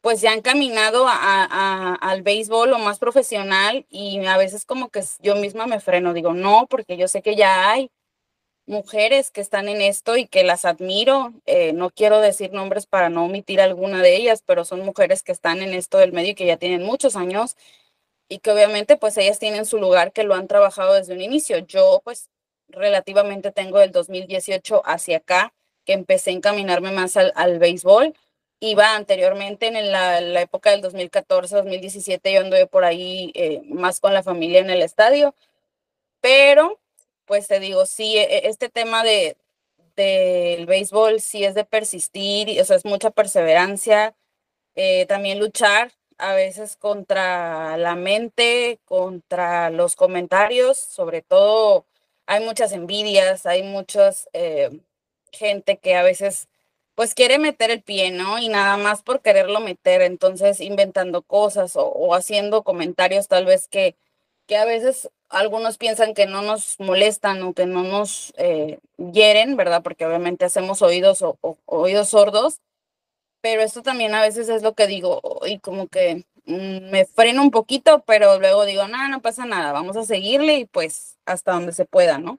pues 0.00 0.20
ya 0.20 0.32
encaminado 0.34 1.06
a, 1.08 1.94
al 1.96 2.22
béisbol 2.22 2.72
o 2.72 2.78
más 2.78 2.98
profesional 2.98 3.86
y 3.90 4.24
a 4.26 4.36
veces 4.38 4.64
como 4.64 4.90
que 4.90 5.02
yo 5.20 5.36
misma 5.36 5.66
me 5.66 5.80
freno, 5.80 6.12
digo, 6.14 6.34
no, 6.34 6.66
porque 6.68 6.96
yo 6.96 7.08
sé 7.08 7.22
que 7.22 7.36
ya 7.36 7.70
hay, 7.70 7.90
mujeres 8.66 9.30
que 9.30 9.40
están 9.40 9.68
en 9.68 9.80
esto 9.80 10.16
y 10.16 10.26
que 10.26 10.44
las 10.44 10.64
admiro. 10.64 11.32
Eh, 11.46 11.72
no 11.72 11.90
quiero 11.90 12.20
decir 12.20 12.52
nombres 12.52 12.86
para 12.86 13.08
no 13.08 13.24
omitir 13.24 13.60
alguna 13.60 14.02
de 14.02 14.16
ellas, 14.16 14.42
pero 14.46 14.64
son 14.64 14.80
mujeres 14.84 15.22
que 15.22 15.32
están 15.32 15.62
en 15.62 15.74
esto 15.74 15.98
del 15.98 16.12
medio 16.12 16.32
y 16.32 16.34
que 16.34 16.46
ya 16.46 16.56
tienen 16.58 16.82
muchos 16.82 17.16
años 17.16 17.56
y 18.28 18.40
que 18.40 18.50
obviamente 18.50 18.96
pues 18.96 19.16
ellas 19.18 19.38
tienen 19.38 19.66
su 19.66 19.78
lugar 19.78 20.12
que 20.12 20.24
lo 20.24 20.34
han 20.34 20.48
trabajado 20.48 20.94
desde 20.94 21.14
un 21.14 21.20
inicio. 21.22 21.58
Yo 21.58 22.00
pues 22.04 22.30
relativamente 22.68 23.52
tengo 23.52 23.78
del 23.78 23.92
2018 23.92 24.82
hacia 24.84 25.18
acá 25.18 25.54
que 25.84 25.92
empecé 25.94 26.30
a 26.30 26.34
encaminarme 26.34 26.92
más 26.92 27.16
al, 27.16 27.32
al 27.36 27.58
béisbol. 27.58 28.14
Iba 28.60 28.96
anteriormente 28.96 29.66
en 29.68 29.92
la, 29.92 30.40
época 30.40 30.70
del 30.70 30.80
2014, 30.80 31.56
2017, 31.56 32.32
yo 32.32 32.40
anduve 32.40 32.66
por 32.66 32.84
ahí 32.84 33.30
eh, 33.34 33.62
más 33.66 34.00
con 34.00 34.14
la 34.14 34.22
familia 34.22 34.60
en 34.60 34.70
el 34.70 34.82
estadio, 34.82 35.34
pero 36.20 36.80
pues 37.26 37.48
te 37.48 37.60
digo, 37.60 37.86
sí, 37.86 38.16
e, 38.18 38.22
e, 38.38 38.48
este 38.48 38.68
tema 38.70 39.04
de 39.04 39.36
del 39.96 40.66
béisbol 40.66 41.20
sí 41.20 41.44
es 41.44 41.54
de 41.54 41.64
persistir, 41.64 42.60
o 42.60 42.64
sea, 42.64 42.76
es 42.76 42.84
mucha 42.84 43.10
perseverancia, 43.10 44.14
eh, 44.76 45.06
también 45.06 45.40
luchar 45.40 45.92
a 46.18 46.34
veces 46.34 46.76
contra 46.76 47.76
la 47.78 47.96
mente, 47.96 48.80
contra 48.86 49.70
los 49.70 49.96
comentarios, 49.96 50.78
sobre 50.78 51.22
todo 51.22 51.86
hay 52.26 52.44
muchas 52.44 52.72
envidias, 52.72 53.46
hay 53.46 53.62
muchas 53.62 54.28
eh, 54.32 54.80
gente 55.32 55.78
que 55.78 55.96
a 55.96 56.02
veces 56.02 56.48
pues 56.94 57.14
quiere 57.14 57.38
meter 57.38 57.70
el 57.70 57.82
pie, 57.82 58.10
¿no? 58.10 58.38
Y 58.38 58.48
nada 58.48 58.76
más 58.78 59.02
por 59.02 59.20
quererlo 59.22 59.60
meter, 59.60 60.02
entonces 60.02 60.60
inventando 60.60 61.22
cosas 61.22 61.76
o, 61.76 61.86
o 61.86 62.14
haciendo 62.14 62.64
comentarios 62.64 63.28
tal 63.28 63.44
vez 63.46 63.68
que, 63.68 63.96
que 64.46 64.56
a 64.56 64.64
veces 64.64 65.10
algunos 65.28 65.78
piensan 65.78 66.14
que 66.14 66.26
no 66.26 66.42
nos 66.42 66.78
molestan 66.80 67.42
o 67.42 67.52
que 67.52 67.66
no 67.66 67.82
nos 67.82 68.32
eh, 68.36 68.78
hieren, 68.96 69.56
¿verdad? 69.56 69.82
Porque 69.82 70.06
obviamente 70.06 70.44
hacemos 70.44 70.82
oídos 70.82 71.22
o, 71.22 71.38
oídos 71.66 72.10
sordos, 72.10 72.60
pero 73.40 73.62
esto 73.62 73.82
también 73.82 74.14
a 74.14 74.22
veces 74.22 74.48
es 74.48 74.62
lo 74.62 74.74
que 74.74 74.86
digo 74.86 75.20
y 75.46 75.58
como 75.58 75.88
que 75.88 76.24
mm, 76.46 76.90
me 76.90 77.04
freno 77.06 77.42
un 77.42 77.50
poquito, 77.50 78.02
pero 78.06 78.38
luego 78.38 78.64
digo, 78.64 78.86
nada, 78.88 79.08
no 79.08 79.20
pasa 79.20 79.46
nada, 79.46 79.72
vamos 79.72 79.96
a 79.96 80.04
seguirle 80.04 80.58
y 80.58 80.64
pues 80.66 81.18
hasta 81.26 81.52
donde 81.52 81.72
se 81.72 81.84
pueda, 81.84 82.18
¿no? 82.18 82.38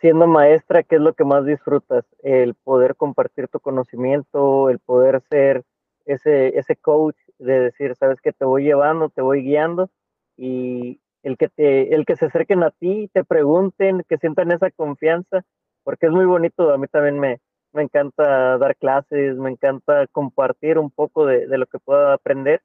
Siendo 0.00 0.26
maestra, 0.26 0.82
¿qué 0.82 0.96
es 0.96 1.00
lo 1.00 1.14
que 1.14 1.24
más 1.24 1.46
disfrutas? 1.46 2.04
El 2.22 2.54
poder 2.54 2.96
compartir 2.96 3.48
tu 3.48 3.60
conocimiento, 3.60 4.68
el 4.68 4.78
poder 4.78 5.22
ser 5.30 5.64
ese, 6.04 6.58
ese 6.58 6.76
coach 6.76 7.16
de 7.46 7.60
decir, 7.60 7.94
sabes 7.96 8.20
que 8.20 8.32
te 8.32 8.44
voy 8.44 8.64
llevando, 8.64 9.08
te 9.08 9.22
voy 9.22 9.42
guiando 9.42 9.90
y 10.36 11.00
el 11.22 11.36
que 11.36 11.48
te, 11.48 11.94
el 11.94 12.04
que 12.04 12.16
se 12.16 12.26
acerquen 12.26 12.62
a 12.62 12.70
ti, 12.70 13.10
te 13.12 13.24
pregunten, 13.24 14.02
que 14.08 14.18
sientan 14.18 14.52
esa 14.52 14.70
confianza, 14.70 15.44
porque 15.82 16.06
es 16.06 16.12
muy 16.12 16.24
bonito, 16.24 16.72
a 16.72 16.78
mí 16.78 16.86
también 16.88 17.18
me, 17.18 17.40
me 17.72 17.82
encanta 17.82 18.58
dar 18.58 18.76
clases, 18.76 19.36
me 19.36 19.50
encanta 19.50 20.06
compartir 20.08 20.78
un 20.78 20.90
poco 20.90 21.26
de, 21.26 21.46
de 21.46 21.58
lo 21.58 21.66
que 21.66 21.78
pueda 21.78 22.14
aprender. 22.14 22.62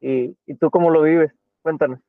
Y, 0.00 0.36
¿Y 0.46 0.54
tú 0.56 0.70
cómo 0.70 0.90
lo 0.90 1.02
vives? 1.02 1.32
Cuéntanos. 1.62 2.00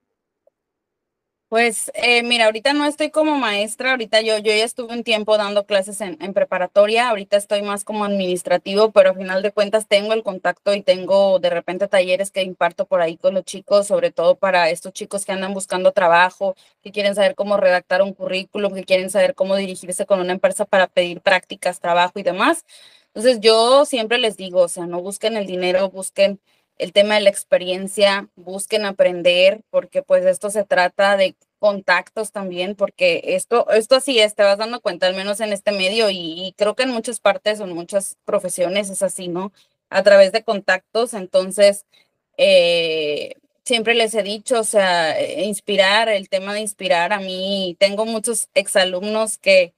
Pues 1.55 1.89
eh, 1.93 2.21
mira, 2.21 2.47
ahorita 2.47 2.74
no 2.74 2.83
estoy 2.85 3.12
como 3.12 3.38
maestra, 3.38 3.91
ahorita 3.91 4.19
yo, 4.19 4.39
yo 4.39 4.51
ya 4.51 4.65
estuve 4.65 4.93
un 4.93 5.05
tiempo 5.05 5.38
dando 5.38 5.65
clases 5.65 6.01
en, 6.01 6.17
en, 6.21 6.33
preparatoria, 6.33 7.07
ahorita 7.07 7.38
estoy 7.38 7.62
más 7.62 7.85
como 7.85 8.03
administrativo, 8.03 8.91
pero 8.91 9.12
al 9.12 9.15
final 9.15 9.41
de 9.41 9.53
cuentas 9.53 9.88
tengo 9.88 10.12
el 10.12 10.21
contacto 10.21 10.74
y 10.74 10.81
tengo 10.81 11.39
de 11.39 11.50
repente 11.50 11.88
talleres 11.88 12.29
que 12.31 12.43
imparto 12.43 12.85
por 12.85 13.00
ahí 13.00 13.15
con 13.15 13.33
los 13.35 13.45
chicos, 13.45 13.88
sobre 13.88 14.12
todo 14.12 14.35
para 14.35 14.69
estos 14.69 14.91
chicos 14.91 15.24
que 15.24 15.31
andan 15.31 15.53
buscando 15.53 15.93
trabajo, 15.93 16.57
que 16.83 16.91
quieren 16.91 17.15
saber 17.15 17.35
cómo 17.35 17.55
redactar 17.55 18.01
un 18.01 18.12
currículum, 18.12 18.74
que 18.74 18.83
quieren 18.83 19.09
saber 19.09 19.33
cómo 19.33 19.55
dirigirse 19.55 20.05
con 20.05 20.19
una 20.19 20.33
empresa 20.33 20.65
para 20.65 20.88
pedir 20.88 21.21
prácticas, 21.21 21.79
trabajo 21.79 22.19
y 22.19 22.24
demás. 22.24 22.65
Entonces 23.13 23.39
yo 23.39 23.85
siempre 23.85 24.17
les 24.17 24.35
digo, 24.35 24.59
o 24.63 24.67
sea, 24.67 24.88
no 24.88 25.01
busquen 25.01 25.38
el 25.38 25.47
dinero, 25.47 25.89
busquen 25.89 26.41
el 26.77 26.91
tema 26.93 27.15
de 27.15 27.21
la 27.21 27.29
experiencia, 27.29 28.27
busquen 28.35 28.85
aprender, 28.85 29.62
porque 29.69 30.01
pues 30.01 30.25
esto 30.25 30.50
se 30.50 30.65
trata 30.65 31.15
de 31.17 31.35
contactos 31.65 32.31
también, 32.31 32.75
porque 32.75 33.22
esto, 33.24 33.67
esto 33.72 33.95
así 33.95 34.19
es, 34.19 34.36
te 34.36 34.43
vas 34.43 34.60
dando 34.60 34.81
cuenta, 34.81 35.07
al 35.07 35.15
menos 35.15 35.39
en 35.39 35.51
este 35.51 35.72
medio, 35.72 36.12
y, 36.12 36.53
creo 36.57 36.75
que 36.75 36.84
en 36.84 36.91
muchas 36.91 37.19
partes 37.19 37.60
o 37.60 37.63
en 37.63 37.74
muchas 37.74 38.17
profesiones 38.24 38.91
es 38.91 39.01
así, 39.01 39.27
¿no? 39.27 39.51
A 39.89 40.03
través 40.03 40.31
de 40.31 40.43
contactos, 40.43 41.15
entonces, 41.15 41.86
eh, 42.38 43.36
siempre 43.63 43.95
les 43.95 44.13
he 44.13 44.22
dicho, 44.22 44.60
o 44.60 44.63
sea, 44.63 45.19
eh, 45.19 45.45
inspirar, 45.45 46.07
el 46.10 46.29
tema 46.29 46.53
de 46.53 46.62
inspirar, 46.62 47.13
a 47.13 47.19
mí 47.19 47.75
tengo 47.79 48.05
muchos 48.05 48.48
exalumnos 48.53 49.39
que 49.39 49.74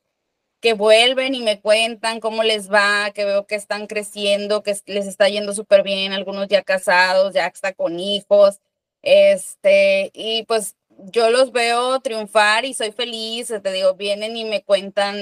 que 0.60 0.74
vuelven 0.74 1.36
y 1.36 1.41
me 1.41 1.62
cuentan 1.62 2.20
cómo 2.20 2.44
les 2.44 2.72
va, 2.72 3.12
que 3.12 3.25
veo 3.25 3.46
que 3.46 3.56
están 3.56 3.88
creciendo, 3.88 4.63
que 4.63 4.75
les 4.88 5.06
está 5.08 5.29
yendo 5.29 5.53
súper 5.53 5.84
bien, 5.84 6.13
algunos 6.13 6.48
ya 6.48 6.63
casados, 6.63 7.34
ya 7.34 7.48
está 7.48 7.74
con 7.74 8.00
hijos, 8.00 8.60
este, 9.01 10.12
y 10.13 10.44
pues 10.46 10.75
yo 10.98 11.30
los 11.30 11.51
veo 11.51 12.00
triunfar 12.01 12.66
y 12.66 12.74
soy 12.74 12.92
feliz, 12.92 13.48
te 13.48 13.72
digo, 13.72 13.96
vienen 13.96 14.36
y 14.38 14.46
me 14.46 14.63
cuentan, 14.63 15.16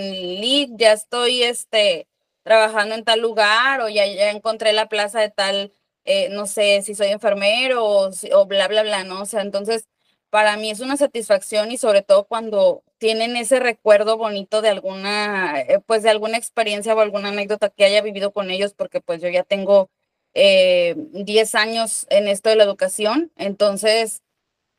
ya 0.77 0.93
estoy, 0.93 1.43
este, 1.43 2.07
trabajando 2.43 2.95
en 2.95 3.03
tal 3.03 3.21
lugar 3.21 3.81
o 3.81 3.89
ya, 3.89 4.05
ya 4.05 4.31
encontré 4.31 4.73
la 4.73 4.87
plaza 4.89 5.19
de 5.19 5.29
tal, 5.29 5.73
eh, 6.05 6.29
no 6.29 6.45
sé 6.45 6.81
si 6.83 6.95
soy 6.95 7.07
enfermero 7.07 7.83
o, 7.85 8.09
o 8.33 8.45
bla, 8.45 8.67
bla, 8.67 8.83
bla, 8.83 9.03
¿no? 9.03 9.21
O 9.23 9.25
sea, 9.25 9.41
entonces 9.41 9.87
para 10.29 10.57
mí 10.57 10.69
es 10.69 10.79
una 10.81 10.97
satisfacción 10.97 11.71
y 11.71 11.77
sobre 11.77 12.01
todo 12.01 12.25
cuando 12.25 12.83
tienen 12.97 13.35
ese 13.37 13.59
recuerdo 13.59 14.17
bonito 14.17 14.61
de 14.61 14.69
alguna, 14.69 15.61
eh, 15.61 15.79
pues 15.85 16.03
de 16.03 16.09
alguna 16.09 16.37
experiencia 16.37 16.93
o 16.95 16.99
alguna 16.99 17.29
anécdota 17.29 17.69
que 17.69 17.85
haya 17.85 18.01
vivido 18.01 18.31
con 18.33 18.51
ellos, 18.51 18.73
porque 18.73 19.01
pues 19.01 19.21
yo 19.21 19.29
ya 19.29 19.43
tengo 19.43 19.89
eh, 20.33 20.95
10 20.97 21.55
años 21.55 22.05
en 22.09 22.27
esto 22.27 22.49
de 22.49 22.57
la 22.57 22.63
educación, 22.65 23.31
entonces 23.37 24.21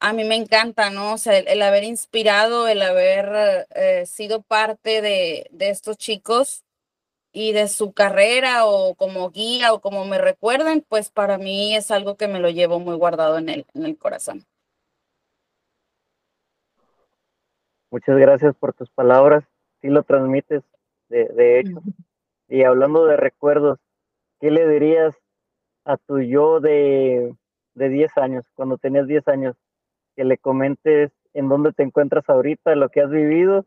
a 0.00 0.12
mí 0.12 0.24
me 0.24 0.36
encanta, 0.36 0.90
¿no? 0.90 1.14
O 1.14 1.18
sea, 1.18 1.38
el, 1.38 1.62
haber 1.62 1.84
inspirado, 1.84 2.68
el 2.68 2.82
haber 2.82 3.66
eh, 3.74 4.06
sido 4.06 4.42
parte 4.42 5.00
de, 5.00 5.48
de 5.50 5.70
estos 5.70 5.96
chicos 5.96 6.64
y 7.32 7.52
de 7.52 7.68
su 7.68 7.92
carrera 7.92 8.66
o 8.66 8.94
como 8.94 9.30
guía 9.30 9.72
o 9.72 9.80
como 9.80 10.04
me 10.06 10.18
recuerdan, 10.18 10.82
pues 10.88 11.10
para 11.10 11.38
mí 11.38 11.76
es 11.76 11.90
algo 11.90 12.16
que 12.16 12.28
me 12.28 12.40
lo 12.40 12.48
llevo 12.50 12.78
muy 12.78 12.96
guardado 12.96 13.38
en 13.38 13.48
el, 13.48 13.66
en 13.74 13.84
el 13.84 13.98
corazón. 13.98 14.44
Muchas 17.90 18.16
gracias 18.18 18.54
por 18.56 18.72
tus 18.72 18.90
palabras. 18.90 19.44
Sí 19.80 19.88
lo 19.88 20.02
transmites, 20.02 20.62
de, 21.08 21.60
hecho. 21.60 21.82
Y 22.48 22.62
hablando 22.64 23.06
de 23.06 23.16
recuerdos, 23.16 23.78
¿qué 24.40 24.50
le 24.50 24.66
dirías 24.68 25.14
a 25.84 25.96
tu 25.96 26.20
yo 26.20 26.60
de, 26.60 27.34
de 27.74 27.88
10 27.88 28.16
años, 28.16 28.44
cuando 28.54 28.78
tenías 28.78 29.06
10 29.06 29.28
años? 29.28 29.56
Que 30.16 30.24
le 30.24 30.38
comentes 30.38 31.12
en 31.34 31.48
dónde 31.48 31.72
te 31.72 31.82
encuentras 31.82 32.24
ahorita, 32.28 32.74
lo 32.74 32.88
que 32.88 33.02
has 33.02 33.10
vivido 33.10 33.66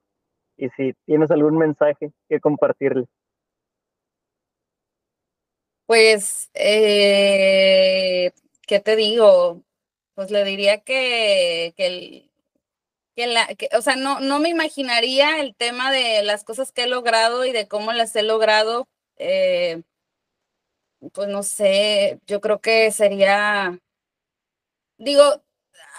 y 0.57 0.69
si 0.71 0.93
tienes 1.05 1.31
algún 1.31 1.57
mensaje 1.57 2.11
que 2.27 2.39
compartirle. 2.39 3.05
Pues, 5.85 6.51
eh, 6.53 8.31
¿qué 8.67 8.79
te 8.79 8.95
digo? 8.95 9.63
Pues 10.15 10.31
le 10.31 10.43
diría 10.43 10.81
que, 10.81 11.73
que 11.77 11.85
el, 11.85 12.29
o 13.77 13.81
sea, 13.81 13.95
no, 13.95 14.19
no 14.19 14.39
me 14.39 14.49
imaginaría 14.49 15.39
el 15.39 15.55
tema 15.55 15.91
de 15.91 16.23
las 16.23 16.43
cosas 16.43 16.71
que 16.71 16.83
he 16.83 16.87
logrado 16.87 17.45
y 17.45 17.51
de 17.51 17.67
cómo 17.67 17.91
las 17.93 18.15
he 18.15 18.23
logrado. 18.23 18.87
Eh, 19.17 19.81
pues 21.13 21.29
no 21.29 21.43
sé, 21.43 22.19
yo 22.27 22.41
creo 22.41 22.59
que 22.59 22.91
sería, 22.91 23.79
digo, 24.97 25.41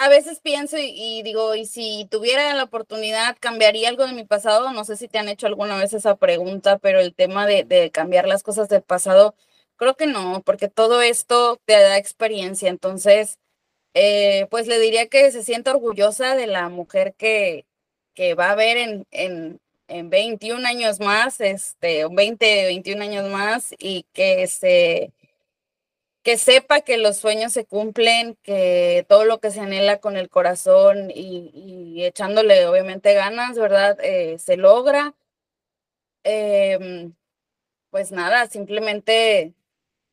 a 0.00 0.08
veces 0.08 0.40
pienso 0.40 0.78
y, 0.78 1.22
digo, 1.22 1.54
y 1.54 1.66
si 1.66 2.08
tuviera 2.10 2.54
la 2.54 2.64
oportunidad, 2.64 3.36
¿cambiaría 3.38 3.90
algo 3.90 4.06
de 4.06 4.14
mi 4.14 4.24
pasado? 4.24 4.72
No 4.72 4.84
sé 4.84 4.96
si 4.96 5.08
te 5.08 5.18
han 5.18 5.28
hecho 5.28 5.46
alguna 5.46 5.76
vez 5.76 5.92
esa 5.92 6.16
pregunta, 6.16 6.78
pero 6.78 7.00
el 7.00 7.14
tema 7.14 7.46
de, 7.46 7.90
cambiar 7.92 8.26
las 8.26 8.42
cosas 8.42 8.70
del 8.70 8.82
pasado, 8.82 9.34
creo 9.76 9.96
que 9.96 10.06
no, 10.06 10.42
porque 10.42 10.68
todo 10.68 11.02
esto 11.02 11.60
te 11.66 11.74
da 11.74 11.98
experiencia. 11.98 12.70
Entonces, 12.70 13.38
eh, 13.94 14.46
pues 14.50 14.66
le 14.68 14.80
diría 14.80 15.08
que 15.08 15.30
se 15.32 15.44
sienta 15.44 15.72
orgullosa 15.72 16.34
de 16.36 16.46
la 16.46 16.70
mujer 16.70 17.14
que, 17.18 17.66
que 18.14 18.34
va 18.34 18.52
a 18.52 18.54
ver 18.56 18.78
en, 18.78 19.06
en, 19.10 19.60
en 19.88 20.10
21 20.10 20.66
años 20.66 21.00
más, 21.00 21.40
este, 21.42 22.06
20, 22.10 22.66
21 22.66 23.02
años 23.02 23.28
más, 23.30 23.74
y 23.78 24.06
que 24.14 24.46
se 24.46 25.12
que 26.22 26.36
sepa 26.38 26.82
que 26.82 26.98
los 26.98 27.16
sueños 27.16 27.52
se 27.52 27.64
cumplen, 27.64 28.36
que 28.42 29.06
todo 29.08 29.24
lo 29.24 29.40
que 29.40 29.50
se 29.50 29.60
anhela 29.60 30.00
con 30.00 30.16
el 30.16 30.28
corazón 30.28 31.10
y, 31.14 32.04
echándole 32.04 32.66
obviamente 32.66 33.14
ganas, 33.14 33.56
¿verdad? 33.58 33.98
Eh, 34.02 34.38
se 34.38 34.56
logra. 34.56 35.14
Em, 36.24 37.14
pues 37.90 38.12
nada, 38.12 38.48
simplemente 38.48 39.54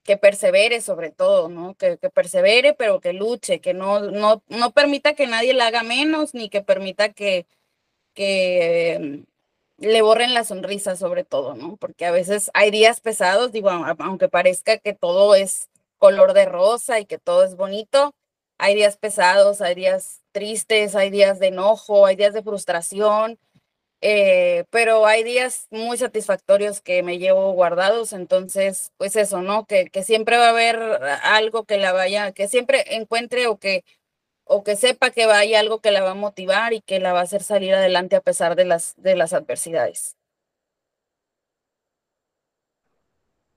que 0.03 0.17
persevere 0.17 0.81
sobre 0.81 1.11
todo, 1.11 1.49
¿no? 1.49 1.75
Que, 1.75 1.97
persevere, 1.97 2.73
pero 2.73 3.01
que 3.01 3.13
luche, 3.13 3.61
que 3.61 3.73
no, 3.73 3.99
no, 4.01 4.43
no 4.49 4.71
permita 4.73 5.15
que 5.15 5.27
nadie 5.27 5.53
le 5.53 5.63
haga 5.63 5.83
menos, 5.83 6.33
ni 6.33 6.49
que 6.49 6.61
permita 6.63 7.13
que, 7.13 7.47
que 8.13 8.93
em, 8.95 9.25
le 9.77 10.01
borren 10.01 10.33
la 10.33 10.43
sonrisa 10.45 10.95
sobre 10.95 11.23
todo, 11.25 11.55
¿no? 11.55 11.77
Porque 11.77 12.05
a 12.05 12.11
veces 12.11 12.51
hay 12.53 12.71
días 12.71 13.01
pesados, 13.01 13.51
digo, 13.51 13.69
aunque 13.69 14.29
parezca 14.29 14.77
que 14.79 14.93
todo 14.93 15.35
es 15.35 15.69
color 15.97 16.33
de 16.33 16.45
rosa 16.45 16.99
y 16.99 17.05
que 17.05 17.17
todo 17.17 17.43
es 17.43 17.55
bonito, 17.55 18.13
hay 18.57 18.75
días 18.75 18.97
pesados, 18.97 19.61
hay 19.61 19.75
días 19.75 20.23
tristes, 20.31 20.95
hay 20.95 21.09
días 21.09 21.39
de 21.39 21.47
enojo, 21.47 22.05
hay 22.05 22.15
días 22.15 22.33
de 22.33 22.43
frustración, 22.43 23.39
eh, 24.01 24.65
pero 24.69 25.05
hay 25.07 25.23
días 25.23 25.67
muy 25.71 25.97
satisfactorios 25.97 26.81
que 26.81 27.01
me 27.03 27.17
llevo 27.17 27.51
guardados, 27.53 28.13
entonces, 28.13 28.91
pues 28.97 29.15
eso, 29.15 29.41
¿no? 29.41 29.65
Que, 29.65 29.89
siempre 30.03 30.37
va 30.37 30.47
a 30.47 30.49
haber 30.49 30.77
algo 31.23 31.65
que 31.65 31.77
la 31.77 31.93
vaya, 31.93 32.31
que 32.31 32.47
siempre 32.47 32.95
encuentre 32.95 33.47
o 33.47 33.57
que, 33.57 33.83
o 34.43 34.63
que 34.63 34.75
sepa 34.75 35.11
que 35.11 35.25
vaya 35.25 35.59
algo 35.59 35.79
que 35.79 35.91
la 35.91 36.03
va 36.03 36.11
a 36.11 36.15
motivar 36.15 36.73
y 36.73 36.81
que 36.81 36.99
la 36.99 37.13
va 37.13 37.21
a 37.21 37.23
hacer 37.23 37.43
salir 37.43 37.73
adelante 37.73 38.15
a 38.15 38.21
pesar 38.21 38.55
de 38.55 38.65
las, 38.65 38.95
de 38.97 39.15
las 39.15 39.33
adversidades. 39.33 40.15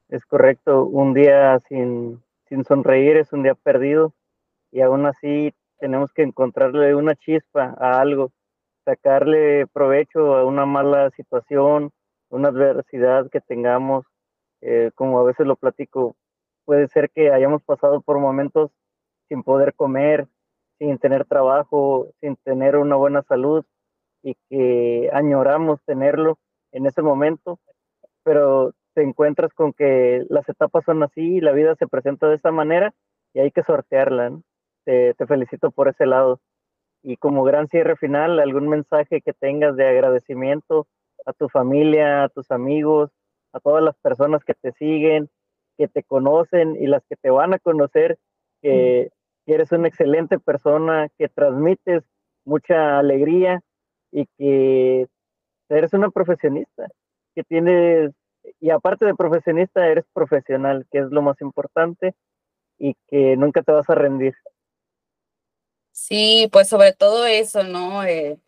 Es 0.08 0.24
correcto, 0.24 0.84
un 0.86 1.14
día 1.14 1.60
sin, 1.68 2.22
sin 2.50 2.64
sonreír 2.64 3.16
es 3.16 3.32
un 3.32 3.42
día 3.44 3.54
perdido 3.54 4.12
y 4.70 4.82
aún 4.82 5.06
así 5.06 5.54
tenemos 5.78 6.12
que 6.12 6.22
encontrarle 6.22 6.94
una 6.94 7.14
chispa 7.14 7.74
a 7.78 7.98
algo 8.00 8.30
sacarle 8.84 9.66
provecho 9.68 10.34
a 10.36 10.44
una 10.44 10.66
mala 10.66 11.10
situación, 11.10 11.92
una 12.28 12.48
adversidad 12.48 13.30
que 13.30 13.40
tengamos, 13.40 14.06
eh, 14.62 14.90
como 14.94 15.20
a 15.20 15.24
veces 15.24 15.46
lo 15.46 15.56
platico, 15.56 16.16
puede 16.64 16.88
ser 16.88 17.10
que 17.10 17.30
hayamos 17.30 17.62
pasado 17.62 18.00
por 18.00 18.18
momentos 18.18 18.70
sin 19.28 19.42
poder 19.42 19.74
comer, 19.74 20.28
sin 20.78 20.98
tener 20.98 21.24
trabajo, 21.24 22.08
sin 22.20 22.36
tener 22.36 22.76
una 22.76 22.96
buena 22.96 23.22
salud 23.22 23.64
y 24.22 24.34
que 24.48 25.10
añoramos 25.12 25.80
tenerlo 25.84 26.38
en 26.72 26.86
ese 26.86 27.02
momento, 27.02 27.58
pero 28.22 28.72
te 28.94 29.02
encuentras 29.02 29.52
con 29.54 29.72
que 29.72 30.24
las 30.28 30.48
etapas 30.48 30.84
son 30.84 31.02
así, 31.02 31.40
la 31.40 31.52
vida 31.52 31.74
se 31.76 31.86
presenta 31.86 32.28
de 32.28 32.36
esa 32.36 32.50
manera 32.50 32.92
y 33.34 33.40
hay 33.40 33.50
que 33.50 33.62
sortearla. 33.62 34.38
te 34.84 35.26
felicito 35.26 35.70
por 35.70 35.88
ese 35.88 36.06
lado. 36.06 36.40
Y 37.02 37.16
como 37.16 37.44
gran 37.44 37.68
cierre 37.68 37.96
final, 37.96 38.40
algún 38.40 38.68
mensaje 38.68 39.22
que 39.22 39.32
tengas 39.32 39.76
de 39.76 39.88
agradecimiento 39.88 40.86
a 41.26 41.32
tu 41.32 41.48
familia, 41.48 42.24
a 42.24 42.28
tus 42.28 42.50
amigos, 42.50 43.10
a 43.52 43.60
todas 43.60 43.82
las 43.82 43.96
personas 43.98 44.44
que 44.44 44.54
te 44.54 44.72
siguen, 44.72 45.28
que 45.76 45.88
te 45.88 46.02
conocen 46.02 46.76
y 46.76 46.86
las 46.86 47.02
que 47.08 47.16
te 47.16 47.30
van 47.30 47.54
a 47.54 47.58
conocer, 47.58 48.18
que, 48.62 49.10
eres 49.46 49.72
una 49.72 49.88
excelente 49.88 50.38
persona, 50.38 51.08
que 51.18 51.28
transmites 51.28 52.04
mucha 52.44 53.00
alegría 53.00 53.60
y 54.12 54.26
que 54.38 55.08
eres 55.68 55.92
una 55.92 56.10
profesionista, 56.10 56.86
que 57.34 57.42
tienes, 57.42 58.12
y 58.60 58.70
aparte 58.70 59.04
de 59.04 59.14
profesionista, 59.14 59.86
eres 59.86 60.04
profesional, 60.12 60.86
que 60.90 60.98
es 60.98 61.10
lo 61.10 61.22
más 61.22 61.40
importante 61.40 62.14
y 62.78 62.94
que 63.08 63.36
nunca 63.36 63.62
te 63.62 63.72
vas 63.72 63.88
a 63.88 63.94
rendir. 63.94 64.34
Sí, 65.92 66.48
pues 66.52 66.68
sobre 66.68 66.92
todo 66.92 67.26
eso, 67.26 67.62
¿no? 67.62 68.04
Eh, 68.04 68.38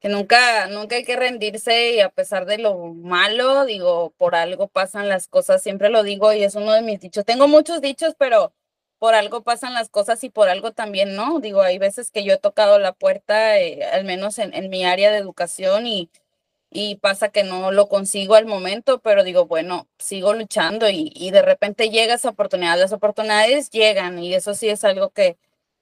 que 0.00 0.08
nunca, 0.08 0.66
nunca 0.68 0.96
hay 0.96 1.04
que 1.04 1.16
rendirse 1.16 1.94
y 1.94 2.00
a 2.00 2.10
pesar 2.10 2.46
de 2.46 2.58
lo 2.58 2.76
malo, 2.94 3.64
digo, 3.64 4.10
por 4.18 4.34
algo 4.34 4.68
pasan 4.68 5.08
las 5.08 5.28
cosas, 5.28 5.62
siempre 5.62 5.88
lo 5.90 6.02
digo 6.02 6.32
y 6.32 6.44
es 6.44 6.54
uno 6.54 6.72
de 6.72 6.82
mis 6.82 7.00
dichos. 7.00 7.24
Tengo 7.24 7.48
muchos 7.48 7.80
dichos, 7.80 8.14
pero 8.18 8.52
por 8.98 9.14
algo 9.14 9.42
pasan 9.42 9.74
las 9.74 9.88
cosas 9.88 10.22
y 10.24 10.30
por 10.30 10.48
algo 10.48 10.72
también 10.72 11.16
no. 11.16 11.40
Digo, 11.40 11.62
hay 11.62 11.78
veces 11.78 12.10
que 12.10 12.24
yo 12.24 12.34
he 12.34 12.38
tocado 12.38 12.78
la 12.78 12.92
puerta, 12.92 13.58
eh, 13.58 13.84
al 13.84 14.04
menos 14.04 14.38
en, 14.38 14.54
en, 14.54 14.70
mi 14.70 14.84
área 14.84 15.10
de 15.10 15.18
educación 15.18 15.86
y, 15.86 16.10
y 16.70 16.96
pasa 16.96 17.30
que 17.30 17.44
no 17.44 17.72
lo 17.72 17.88
consigo 17.88 18.34
al 18.34 18.46
momento, 18.46 19.00
pero 19.00 19.24
digo, 19.24 19.46
bueno, 19.46 19.88
sigo 19.98 20.34
luchando 20.34 20.88
y, 20.88 21.12
y 21.14 21.30
de 21.30 21.42
repente 21.42 21.90
llega 21.90 22.14
esa 22.14 22.30
oportunidad, 22.30 22.78
las 22.78 22.92
oportunidades 22.92 23.70
llegan 23.70 24.18
y 24.18 24.34
eso 24.34 24.54
sí 24.54 24.68
es 24.68 24.84
algo 24.84 25.10
que 25.10 25.38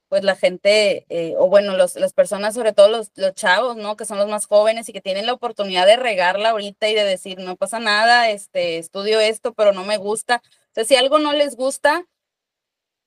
pues 0.09 0.23
la 0.25 0.37
gente, 0.37 1.05
eh, 1.09 1.35
o 1.38 1.49
bueno, 1.49 1.76
los, 1.76 1.97
las 1.97 2.12
personas, 2.12 2.55
sobre 2.55 2.73
todo 2.73 2.88
los, 2.88 3.11
los 3.16 3.35
chavos, 3.35 3.76
¿no? 3.76 3.97
Que 3.97 4.05
son 4.05 4.19
los 4.19 4.28
más 4.28 4.47
jóvenes 4.47 4.88
y 4.88 4.93
que 4.93 5.00
tienen 5.00 5.26
la 5.26 5.33
oportunidad 5.33 5.87
de 5.87 5.97
regarla 5.97 6.50
ahorita 6.50 6.88
y 6.88 6.95
de 6.95 7.05
decir, 7.05 7.38
no 7.40 7.57
pasa 7.57 7.81
nada, 7.81 8.31
este, 8.31 8.78
estudio 8.78 9.21
esto, 9.21 9.52
pero 9.55 9.73
no 9.73 9.85
me 9.85 9.97
gusta. 9.97 10.43
O 10.47 10.75
sea, 10.75 10.85
si 10.85 10.95
algo 10.97 11.19
no 11.19 11.33
les 11.33 11.57
gusta, 11.57 12.07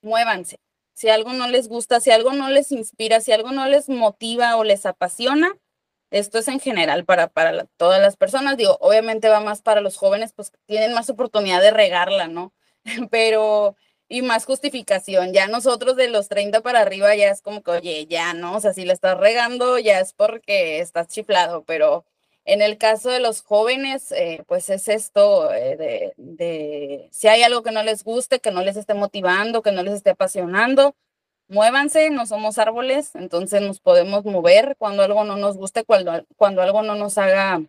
muévanse. 0.02 0.60
Si 0.94 1.10
algo 1.10 1.32
no 1.34 1.48
les 1.48 1.70
gusta, 1.70 2.02
si 2.02 2.12
algo 2.12 2.34
no 2.34 2.50
les 2.50 2.72
inspira, 2.72 3.22
si 3.22 3.32
algo 3.32 3.52
no 3.52 3.66
les 3.68 3.88
motiva 3.88 4.58
o 4.58 4.64
les 4.66 4.86
apasiona, 4.86 5.54
esto 6.12 6.40
es 6.40 6.48
en 6.48 6.60
general 6.60 7.06
para, 7.06 7.28
para 7.28 7.66
todas 7.78 8.02
las 8.02 8.18
personas. 8.18 8.58
Digo, 8.58 8.78
obviamente 8.82 9.30
va 9.30 9.40
más 9.42 9.62
para 9.62 9.82
los 9.82 9.98
jóvenes, 9.98 10.34
pues 10.34 10.52
tienen 10.66 10.94
más 10.94 11.10
oportunidad 11.10 11.62
de 11.62 11.72
regarla, 11.72 12.28
¿no? 12.28 12.54
Pero, 13.12 13.76
y 14.08 14.22
más 14.24 14.46
justificación. 14.46 15.34
Ya 15.34 15.48
nosotros 15.48 15.96
de 15.96 16.10
los 16.10 16.30
30 16.30 16.62
para 16.62 16.82
arriba 16.82 17.16
ya 17.16 17.30
es 17.30 17.42
como 17.42 17.62
que, 17.64 17.72
oye, 17.72 18.08
ya 18.08 18.34
no, 18.34 18.56
o 18.58 18.60
sea, 18.62 18.74
si 18.74 18.86
la 18.86 18.94
estás 18.94 19.18
regando 19.18 19.78
ya 19.80 20.00
es 20.00 20.14
porque 20.14 20.80
estás 20.80 21.08
chiflado, 21.08 21.64
pero 21.66 22.06
en 22.46 22.62
el 22.64 22.78
caso 22.80 23.10
de 23.12 23.20
los 23.20 23.42
jóvenes, 23.44 24.12
eh, 24.12 24.44
pues 24.48 24.70
es 24.72 24.88
esto 24.88 25.54
eh, 25.54 25.78
de, 25.78 26.14
de, 26.18 27.08
si 27.12 27.28
hay 27.28 27.44
algo 27.44 27.62
que 27.64 27.72
no 27.72 27.84
les 27.84 28.04
guste, 28.04 28.40
que 28.40 28.52
no 28.52 28.64
les 28.64 28.76
esté 28.78 28.96
motivando, 28.96 29.62
que 29.62 29.72
no 29.72 29.84
les 29.84 29.94
esté 29.94 30.12
apasionando, 30.12 30.96
muévanse, 31.50 32.10
no 32.12 32.26
somos 32.26 32.58
árboles, 32.60 33.16
entonces 33.16 33.62
nos 33.62 33.80
podemos 33.82 34.24
mover 34.26 34.76
cuando 34.78 35.04
algo 35.04 35.24
no 35.26 35.36
nos 35.36 35.58
guste, 35.58 35.84
cuando, 35.84 36.26
cuando 36.38 36.62
algo 36.62 36.84
no 36.84 36.96
nos 36.96 37.18
haga 37.18 37.62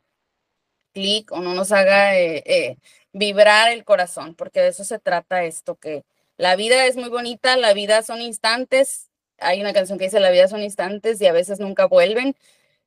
clic 0.93 1.33
o 1.33 1.41
no 1.41 1.55
nos 1.55 1.73
haga 1.73 2.17
eh, 2.19 2.43
eh, 2.47 2.77
vibrar 3.13 3.73
el 3.73 3.85
corazón, 3.85 4.35
porque 4.35 4.61
de 4.61 4.69
eso 4.69 4.85
se 4.85 4.99
trata 4.99 5.45
esto, 5.45 5.77
que 5.77 6.05
la 6.37 6.57
vida 6.57 6.87
es 6.87 6.97
muy 6.97 7.09
bonita, 7.09 7.57
la 7.57 7.73
vida 7.75 8.03
son 8.03 8.21
instantes, 8.23 9.09
hay 9.39 9.61
una 9.61 9.73
canción 9.73 9.99
que 9.99 10.05
dice 10.05 10.21
la 10.21 10.31
vida 10.31 10.49
son 10.49 10.63
instantes 10.63 11.21
y 11.21 11.27
a 11.27 11.33
veces 11.33 11.61
nunca 11.61 11.87
vuelven, 11.87 12.37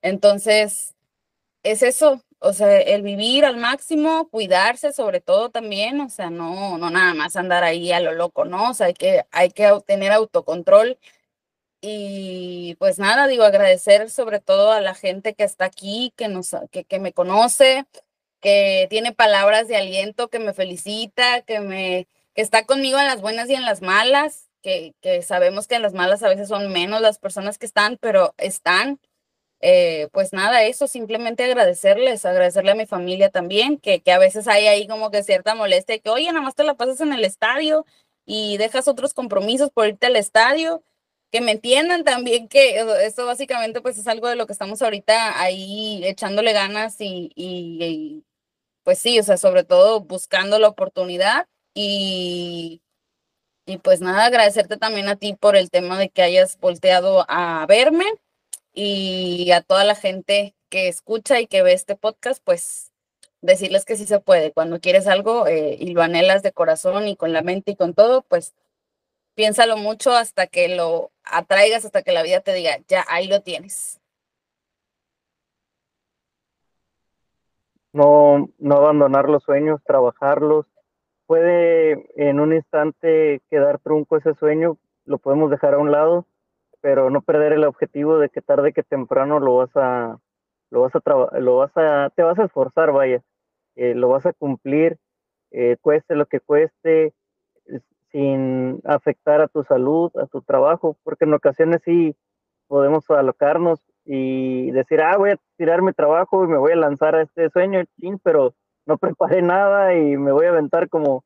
entonces 0.02 0.93
es 1.64 1.82
eso, 1.82 2.22
o 2.40 2.54
sea, 2.54 2.80
el 2.82 3.02
vivir 3.04 3.46
al 3.46 3.58
máximo, 3.58 4.30
cuidarse 4.30 4.92
sobre 4.94 5.22
todo 5.22 5.50
también, 5.50 6.02
o 6.02 6.10
sea, 6.10 6.30
no, 6.30 6.78
no 6.78 6.90
nada 6.90 7.14
más 7.14 7.36
andar 7.38 7.64
ahí 7.64 7.92
a 7.94 8.02
lo 8.02 8.12
loco, 8.14 8.46
¿no? 8.46 8.72
O 8.72 8.74
sea, 8.74 8.88
hay 8.88 8.94
que, 8.94 9.26
hay 9.32 9.50
que 9.52 9.72
tener 9.88 10.12
autocontrol. 10.12 10.98
Y 11.82 12.76
pues 12.80 13.00
nada, 13.00 13.28
digo, 13.28 13.44
agradecer 13.44 14.10
sobre 14.10 14.40
todo 14.40 14.72
a 14.72 14.82
la 14.82 14.96
gente 14.96 15.36
que 15.36 15.44
está 15.44 15.66
aquí, 15.66 16.14
que, 16.18 16.30
nos, 16.30 16.56
que, 16.72 16.86
que 16.86 17.00
me 17.00 17.14
conoce, 17.14 17.86
que 18.42 18.88
tiene 18.90 19.14
palabras 19.14 19.68
de 19.68 19.78
aliento, 19.78 20.30
que 20.30 20.40
me 20.40 20.54
felicita, 20.54 21.42
que, 21.42 21.60
me, 21.62 22.08
que 22.36 22.42
está 22.42 22.66
conmigo 22.66 23.00
en 23.00 23.08
las 23.08 23.22
buenas 23.22 23.50
y 23.50 23.56
en 23.56 23.64
las 23.66 23.82
malas, 23.82 24.50
que, 24.62 24.96
que 25.02 25.22
sabemos 25.24 25.68
que 25.68 25.76
en 25.76 25.82
las 25.84 25.94
malas 25.94 26.24
a 26.24 26.30
veces 26.30 26.48
son 26.50 26.72
menos 26.72 27.02
las 27.02 27.20
personas 27.20 27.58
que 27.58 27.66
están, 27.66 27.98
pero 27.98 28.34
están 28.38 29.00
eh, 29.66 30.10
pues 30.12 30.34
nada, 30.34 30.64
eso, 30.66 30.88
simplemente 30.88 31.46
agradecerles, 31.46 32.26
agradecerle 32.26 32.72
a 32.72 32.76
mi 32.76 32.86
familia 32.86 33.30
también, 33.30 33.78
que, 33.78 34.02
que 34.02 34.12
a 34.12 34.20
veces 34.20 34.50
hay 34.50 34.68
ahí 34.68 34.88
como 34.88 35.10
que 35.10 35.24
cierta 35.24 35.56
molestia, 35.56 36.00
que 36.00 36.10
oye, 36.10 36.28
nada 36.28 36.42
más 36.42 36.56
te 36.56 36.66
la 36.66 36.74
pasas 36.74 37.00
en 37.00 37.14
el 37.14 37.24
estadio 37.24 37.86
y 38.26 38.58
dejas 38.58 38.90
otros 38.90 39.14
compromisos 39.14 39.72
por 39.72 39.88
irte 39.88 40.08
al 40.08 40.18
estadio, 40.18 40.84
que 41.32 41.40
me 41.40 41.52
entiendan 41.54 42.04
también 42.04 42.50
que 42.50 42.78
esto 43.06 43.26
básicamente 43.26 43.80
pues 43.82 43.98
es 43.98 44.08
algo 44.08 44.28
de 44.28 44.36
lo 44.36 44.48
que 44.48 44.54
estamos 44.54 44.82
ahorita 44.82 45.40
ahí 45.42 46.02
echándole 46.06 46.52
ganas 46.52 47.00
y, 47.00 47.32
y, 47.34 47.78
y 47.86 48.24
pues 48.84 49.00
sí, 49.00 49.18
o 49.20 49.24
sea, 49.24 49.38
sobre 49.38 49.64
todo 49.64 50.02
buscando 50.02 50.60
la 50.60 50.68
oportunidad 50.68 51.48
y, 51.74 52.82
y 53.66 53.78
pues 53.78 54.02
nada, 54.02 54.26
agradecerte 54.26 54.78
también 54.78 55.08
a 55.08 55.16
ti 55.16 55.36
por 55.36 55.56
el 55.56 55.70
tema 55.72 55.98
de 55.98 56.10
que 56.10 56.22
hayas 56.22 56.60
volteado 56.60 57.26
a 57.30 57.66
verme 57.68 58.06
y 58.74 59.52
a 59.52 59.62
toda 59.62 59.84
la 59.86 59.96
gente 59.96 60.56
que 60.70 60.88
escucha 60.88 61.40
y 61.40 61.48
que 61.48 61.64
ve 61.64 61.74
este 61.74 61.96
podcast, 61.96 62.44
pues 62.44 62.92
decirles 63.42 63.86
que 63.86 63.96
sí 63.96 64.06
se 64.06 64.20
puede. 64.20 64.52
Cuando 64.52 64.80
quieres 64.80 65.08
algo 65.08 65.48
eh, 65.48 65.78
y 65.80 65.94
lo 65.94 66.02
anhelas 66.02 66.44
de 66.44 66.52
corazón 66.54 67.08
y 67.08 67.16
con 67.16 67.34
la 67.34 67.44
mente 67.44 67.72
y 67.72 67.76
con 67.76 67.94
todo, 67.94 68.24
pues 68.24 68.56
piénsalo 69.36 69.78
mucho 69.78 70.14
hasta 70.14 70.48
que 70.48 70.76
lo 70.76 71.12
atraigas, 71.24 71.86
hasta 71.86 72.02
que 72.02 72.12
la 72.12 72.24
vida 72.24 72.42
te 72.42 72.54
diga, 72.54 72.78
ya 72.88 73.06
ahí 73.10 73.28
lo 73.28 73.42
tienes. 73.42 74.00
No, 77.92 78.50
no 78.58 78.76
abandonar 78.78 79.30
los 79.30 79.44
sueños, 79.44 79.82
trabajarlos. 79.86 80.66
Puede 81.28 82.10
en 82.16 82.40
un 82.40 82.54
instante 82.54 83.42
quedar 83.50 83.80
trunco 83.80 84.18
ese 84.18 84.34
sueño, 84.36 84.78
lo 85.06 85.20
podemos 85.20 85.52
dejar 85.52 85.76
a 85.76 85.80
un 85.80 85.92
lado, 85.92 86.26
pero 86.84 87.10
no 87.10 87.22
perder 87.22 87.54
el 87.54 87.64
objetivo 87.64 88.20
de 88.20 88.28
que 88.28 88.42
tarde 88.42 88.74
que 88.74 88.84
temprano 88.84 89.40
lo 89.40 89.56
vas 89.56 89.72
a, 89.76 90.20
lo 90.70 90.82
vas 90.82 90.92
a, 90.94 91.40
lo 91.40 91.56
vas 91.56 91.72
a, 91.78 92.10
te 92.10 92.24
vas 92.24 92.38
a 92.38 92.44
esforzar, 92.44 92.92
vaya, 92.92 93.24
eh, 93.78 93.96
lo 93.96 94.10
vas 94.10 94.26
a 94.26 94.34
cumplir, 94.34 94.98
eh, 95.52 95.78
cueste 95.80 96.14
lo 96.16 96.26
que 96.26 96.42
cueste, 96.42 97.14
sin 98.12 98.82
afectar 98.84 99.40
a 99.40 99.48
tu 99.48 99.64
salud, 99.64 100.12
a 100.18 100.28
tu 100.28 100.42
trabajo, 100.42 100.98
porque 101.04 101.24
en 101.24 101.34
ocasiones 101.34 101.82
sí 101.86 102.18
podemos 102.68 103.10
alocarnos 103.10 103.80
y 104.04 104.70
decir, 104.72 105.00
ah, 105.00 105.16
voy 105.18 105.32
a 105.32 105.40
tirar 105.56 105.82
mi 105.84 105.94
trabajo 105.94 106.44
y 106.44 106.48
me 106.48 106.58
voy 106.58 106.74
a 106.74 106.76
lanzar 106.76 107.16
a 107.16 107.22
este 107.22 107.50
sueño, 107.50 107.86
pero 108.24 108.56
no 108.86 108.98
preparé 108.98 109.42
nada 109.42 109.96
y 109.96 110.18
me 110.18 110.34
voy 110.34 110.48
a 110.48 110.50
aventar 110.50 110.90
como, 110.90 111.24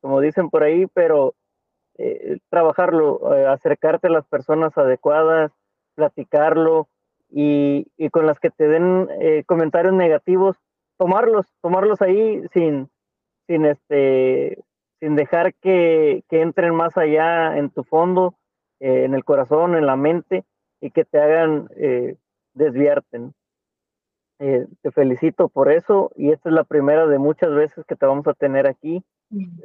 como 0.00 0.22
dicen 0.22 0.48
por 0.48 0.62
ahí, 0.62 0.86
pero 0.94 1.34
eh, 1.96 2.38
trabajarlo, 2.50 3.36
eh, 3.36 3.46
acercarte 3.46 4.08
a 4.08 4.10
las 4.10 4.26
personas 4.26 4.76
adecuadas, 4.76 5.52
platicarlo 5.94 6.88
y, 7.30 7.86
y 7.96 8.10
con 8.10 8.26
las 8.26 8.40
que 8.40 8.50
te 8.50 8.66
den 8.66 9.08
eh, 9.20 9.44
comentarios 9.46 9.94
negativos, 9.94 10.56
tomarlos, 10.98 11.46
tomarlos 11.62 12.02
ahí 12.02 12.42
sin, 12.52 12.88
sin 13.46 13.64
este, 13.64 14.64
sin 14.98 15.14
dejar 15.14 15.54
que, 15.54 16.24
que 16.28 16.40
entren 16.40 16.74
más 16.74 16.96
allá 16.96 17.56
en 17.56 17.70
tu 17.70 17.84
fondo, 17.84 18.34
eh, 18.80 19.04
en 19.04 19.14
el 19.14 19.24
corazón, 19.24 19.76
en 19.76 19.86
la 19.86 19.94
mente 19.94 20.44
y 20.80 20.90
que 20.90 21.04
te 21.04 21.20
hagan 21.20 21.68
desviarte. 22.54 23.30
te 24.38 24.90
felicito 24.92 25.48
por 25.48 25.70
eso 25.70 26.10
y 26.16 26.32
esta 26.32 26.48
es 26.48 26.54
la 26.54 26.64
primera 26.64 27.06
de 27.06 27.18
muchas 27.18 27.54
veces 27.54 27.84
que 27.86 27.94
te 27.94 28.04
vamos 28.04 28.26
a 28.26 28.34
tener 28.34 28.66
aquí. 28.66 29.04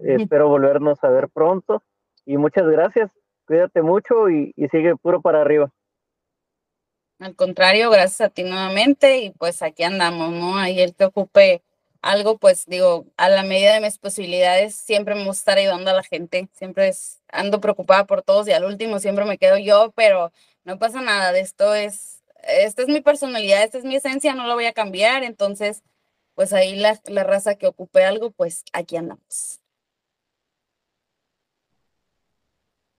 espero 0.04 0.48
volvernos 0.48 1.04
a 1.04 1.10
ver 1.10 1.28
pronto 1.30 1.82
y 2.30 2.38
muchas 2.38 2.68
gracias. 2.68 3.10
Cuídate 3.48 3.82
mucho 3.82 4.30
y, 4.30 4.54
sigue 4.70 4.96
puro 4.96 5.20
para 5.20 5.42
arriba. 5.42 5.72
Al 7.18 7.36
contrario, 7.36 7.90
gracias 7.90 8.22
a 8.22 8.30
ti 8.30 8.44
nuevamente 8.44 9.18
y 9.18 9.32
pues 9.32 9.64
aquí 9.64 9.82
andamos, 9.82 10.32
¿no? 10.32 10.56
Ahí 10.56 10.80
el 10.80 10.94
que 10.94 11.06
ocupe 11.06 11.64
algo, 12.04 12.38
pues 12.38 12.68
digo, 12.68 13.08
a 13.18 13.30
la 13.30 13.42
medida 13.42 13.74
de 13.74 13.82
mis 13.82 13.98
posibilidades, 13.98 14.76
siempre 14.76 15.16
me 15.16 15.26
gusta 15.26 15.40
estar 15.40 15.58
ayudando 15.58 15.90
a 15.90 15.96
la 15.96 16.04
gente, 16.04 16.50
siempre 16.54 16.90
es, 16.90 17.20
ando 17.30 17.60
preocupada 17.60 18.06
por 18.06 18.22
todos 18.22 18.48
y 18.48 18.52
al 18.52 18.64
último 18.64 19.00
siempre 19.00 19.26
me 19.26 19.40
quedo 19.40 19.58
yo, 19.58 19.92
pero 19.96 20.32
no 20.66 20.78
pasa 20.78 21.02
nada, 21.02 21.32
de 21.32 21.40
esto 21.40 21.74
es, 21.74 22.24
esta 22.44 22.84
es 22.84 22.90
mi 22.90 23.02
personalidad, 23.02 23.64
esta 23.64 23.80
es 23.80 23.86
mi 23.86 23.96
esencia, 23.96 24.36
no 24.36 24.46
lo 24.46 24.54
voy 24.54 24.66
a 24.66 24.74
cambiar, 24.74 25.24
entonces, 25.24 25.82
pues 26.36 26.54
ahí 26.54 26.76
la, 26.76 27.00
la 27.08 27.24
raza 27.24 27.56
que 27.56 27.68
ocupe 27.68 28.06
algo, 28.06 28.30
pues 28.30 28.64
aquí 28.72 28.98
andamos. 28.98 29.60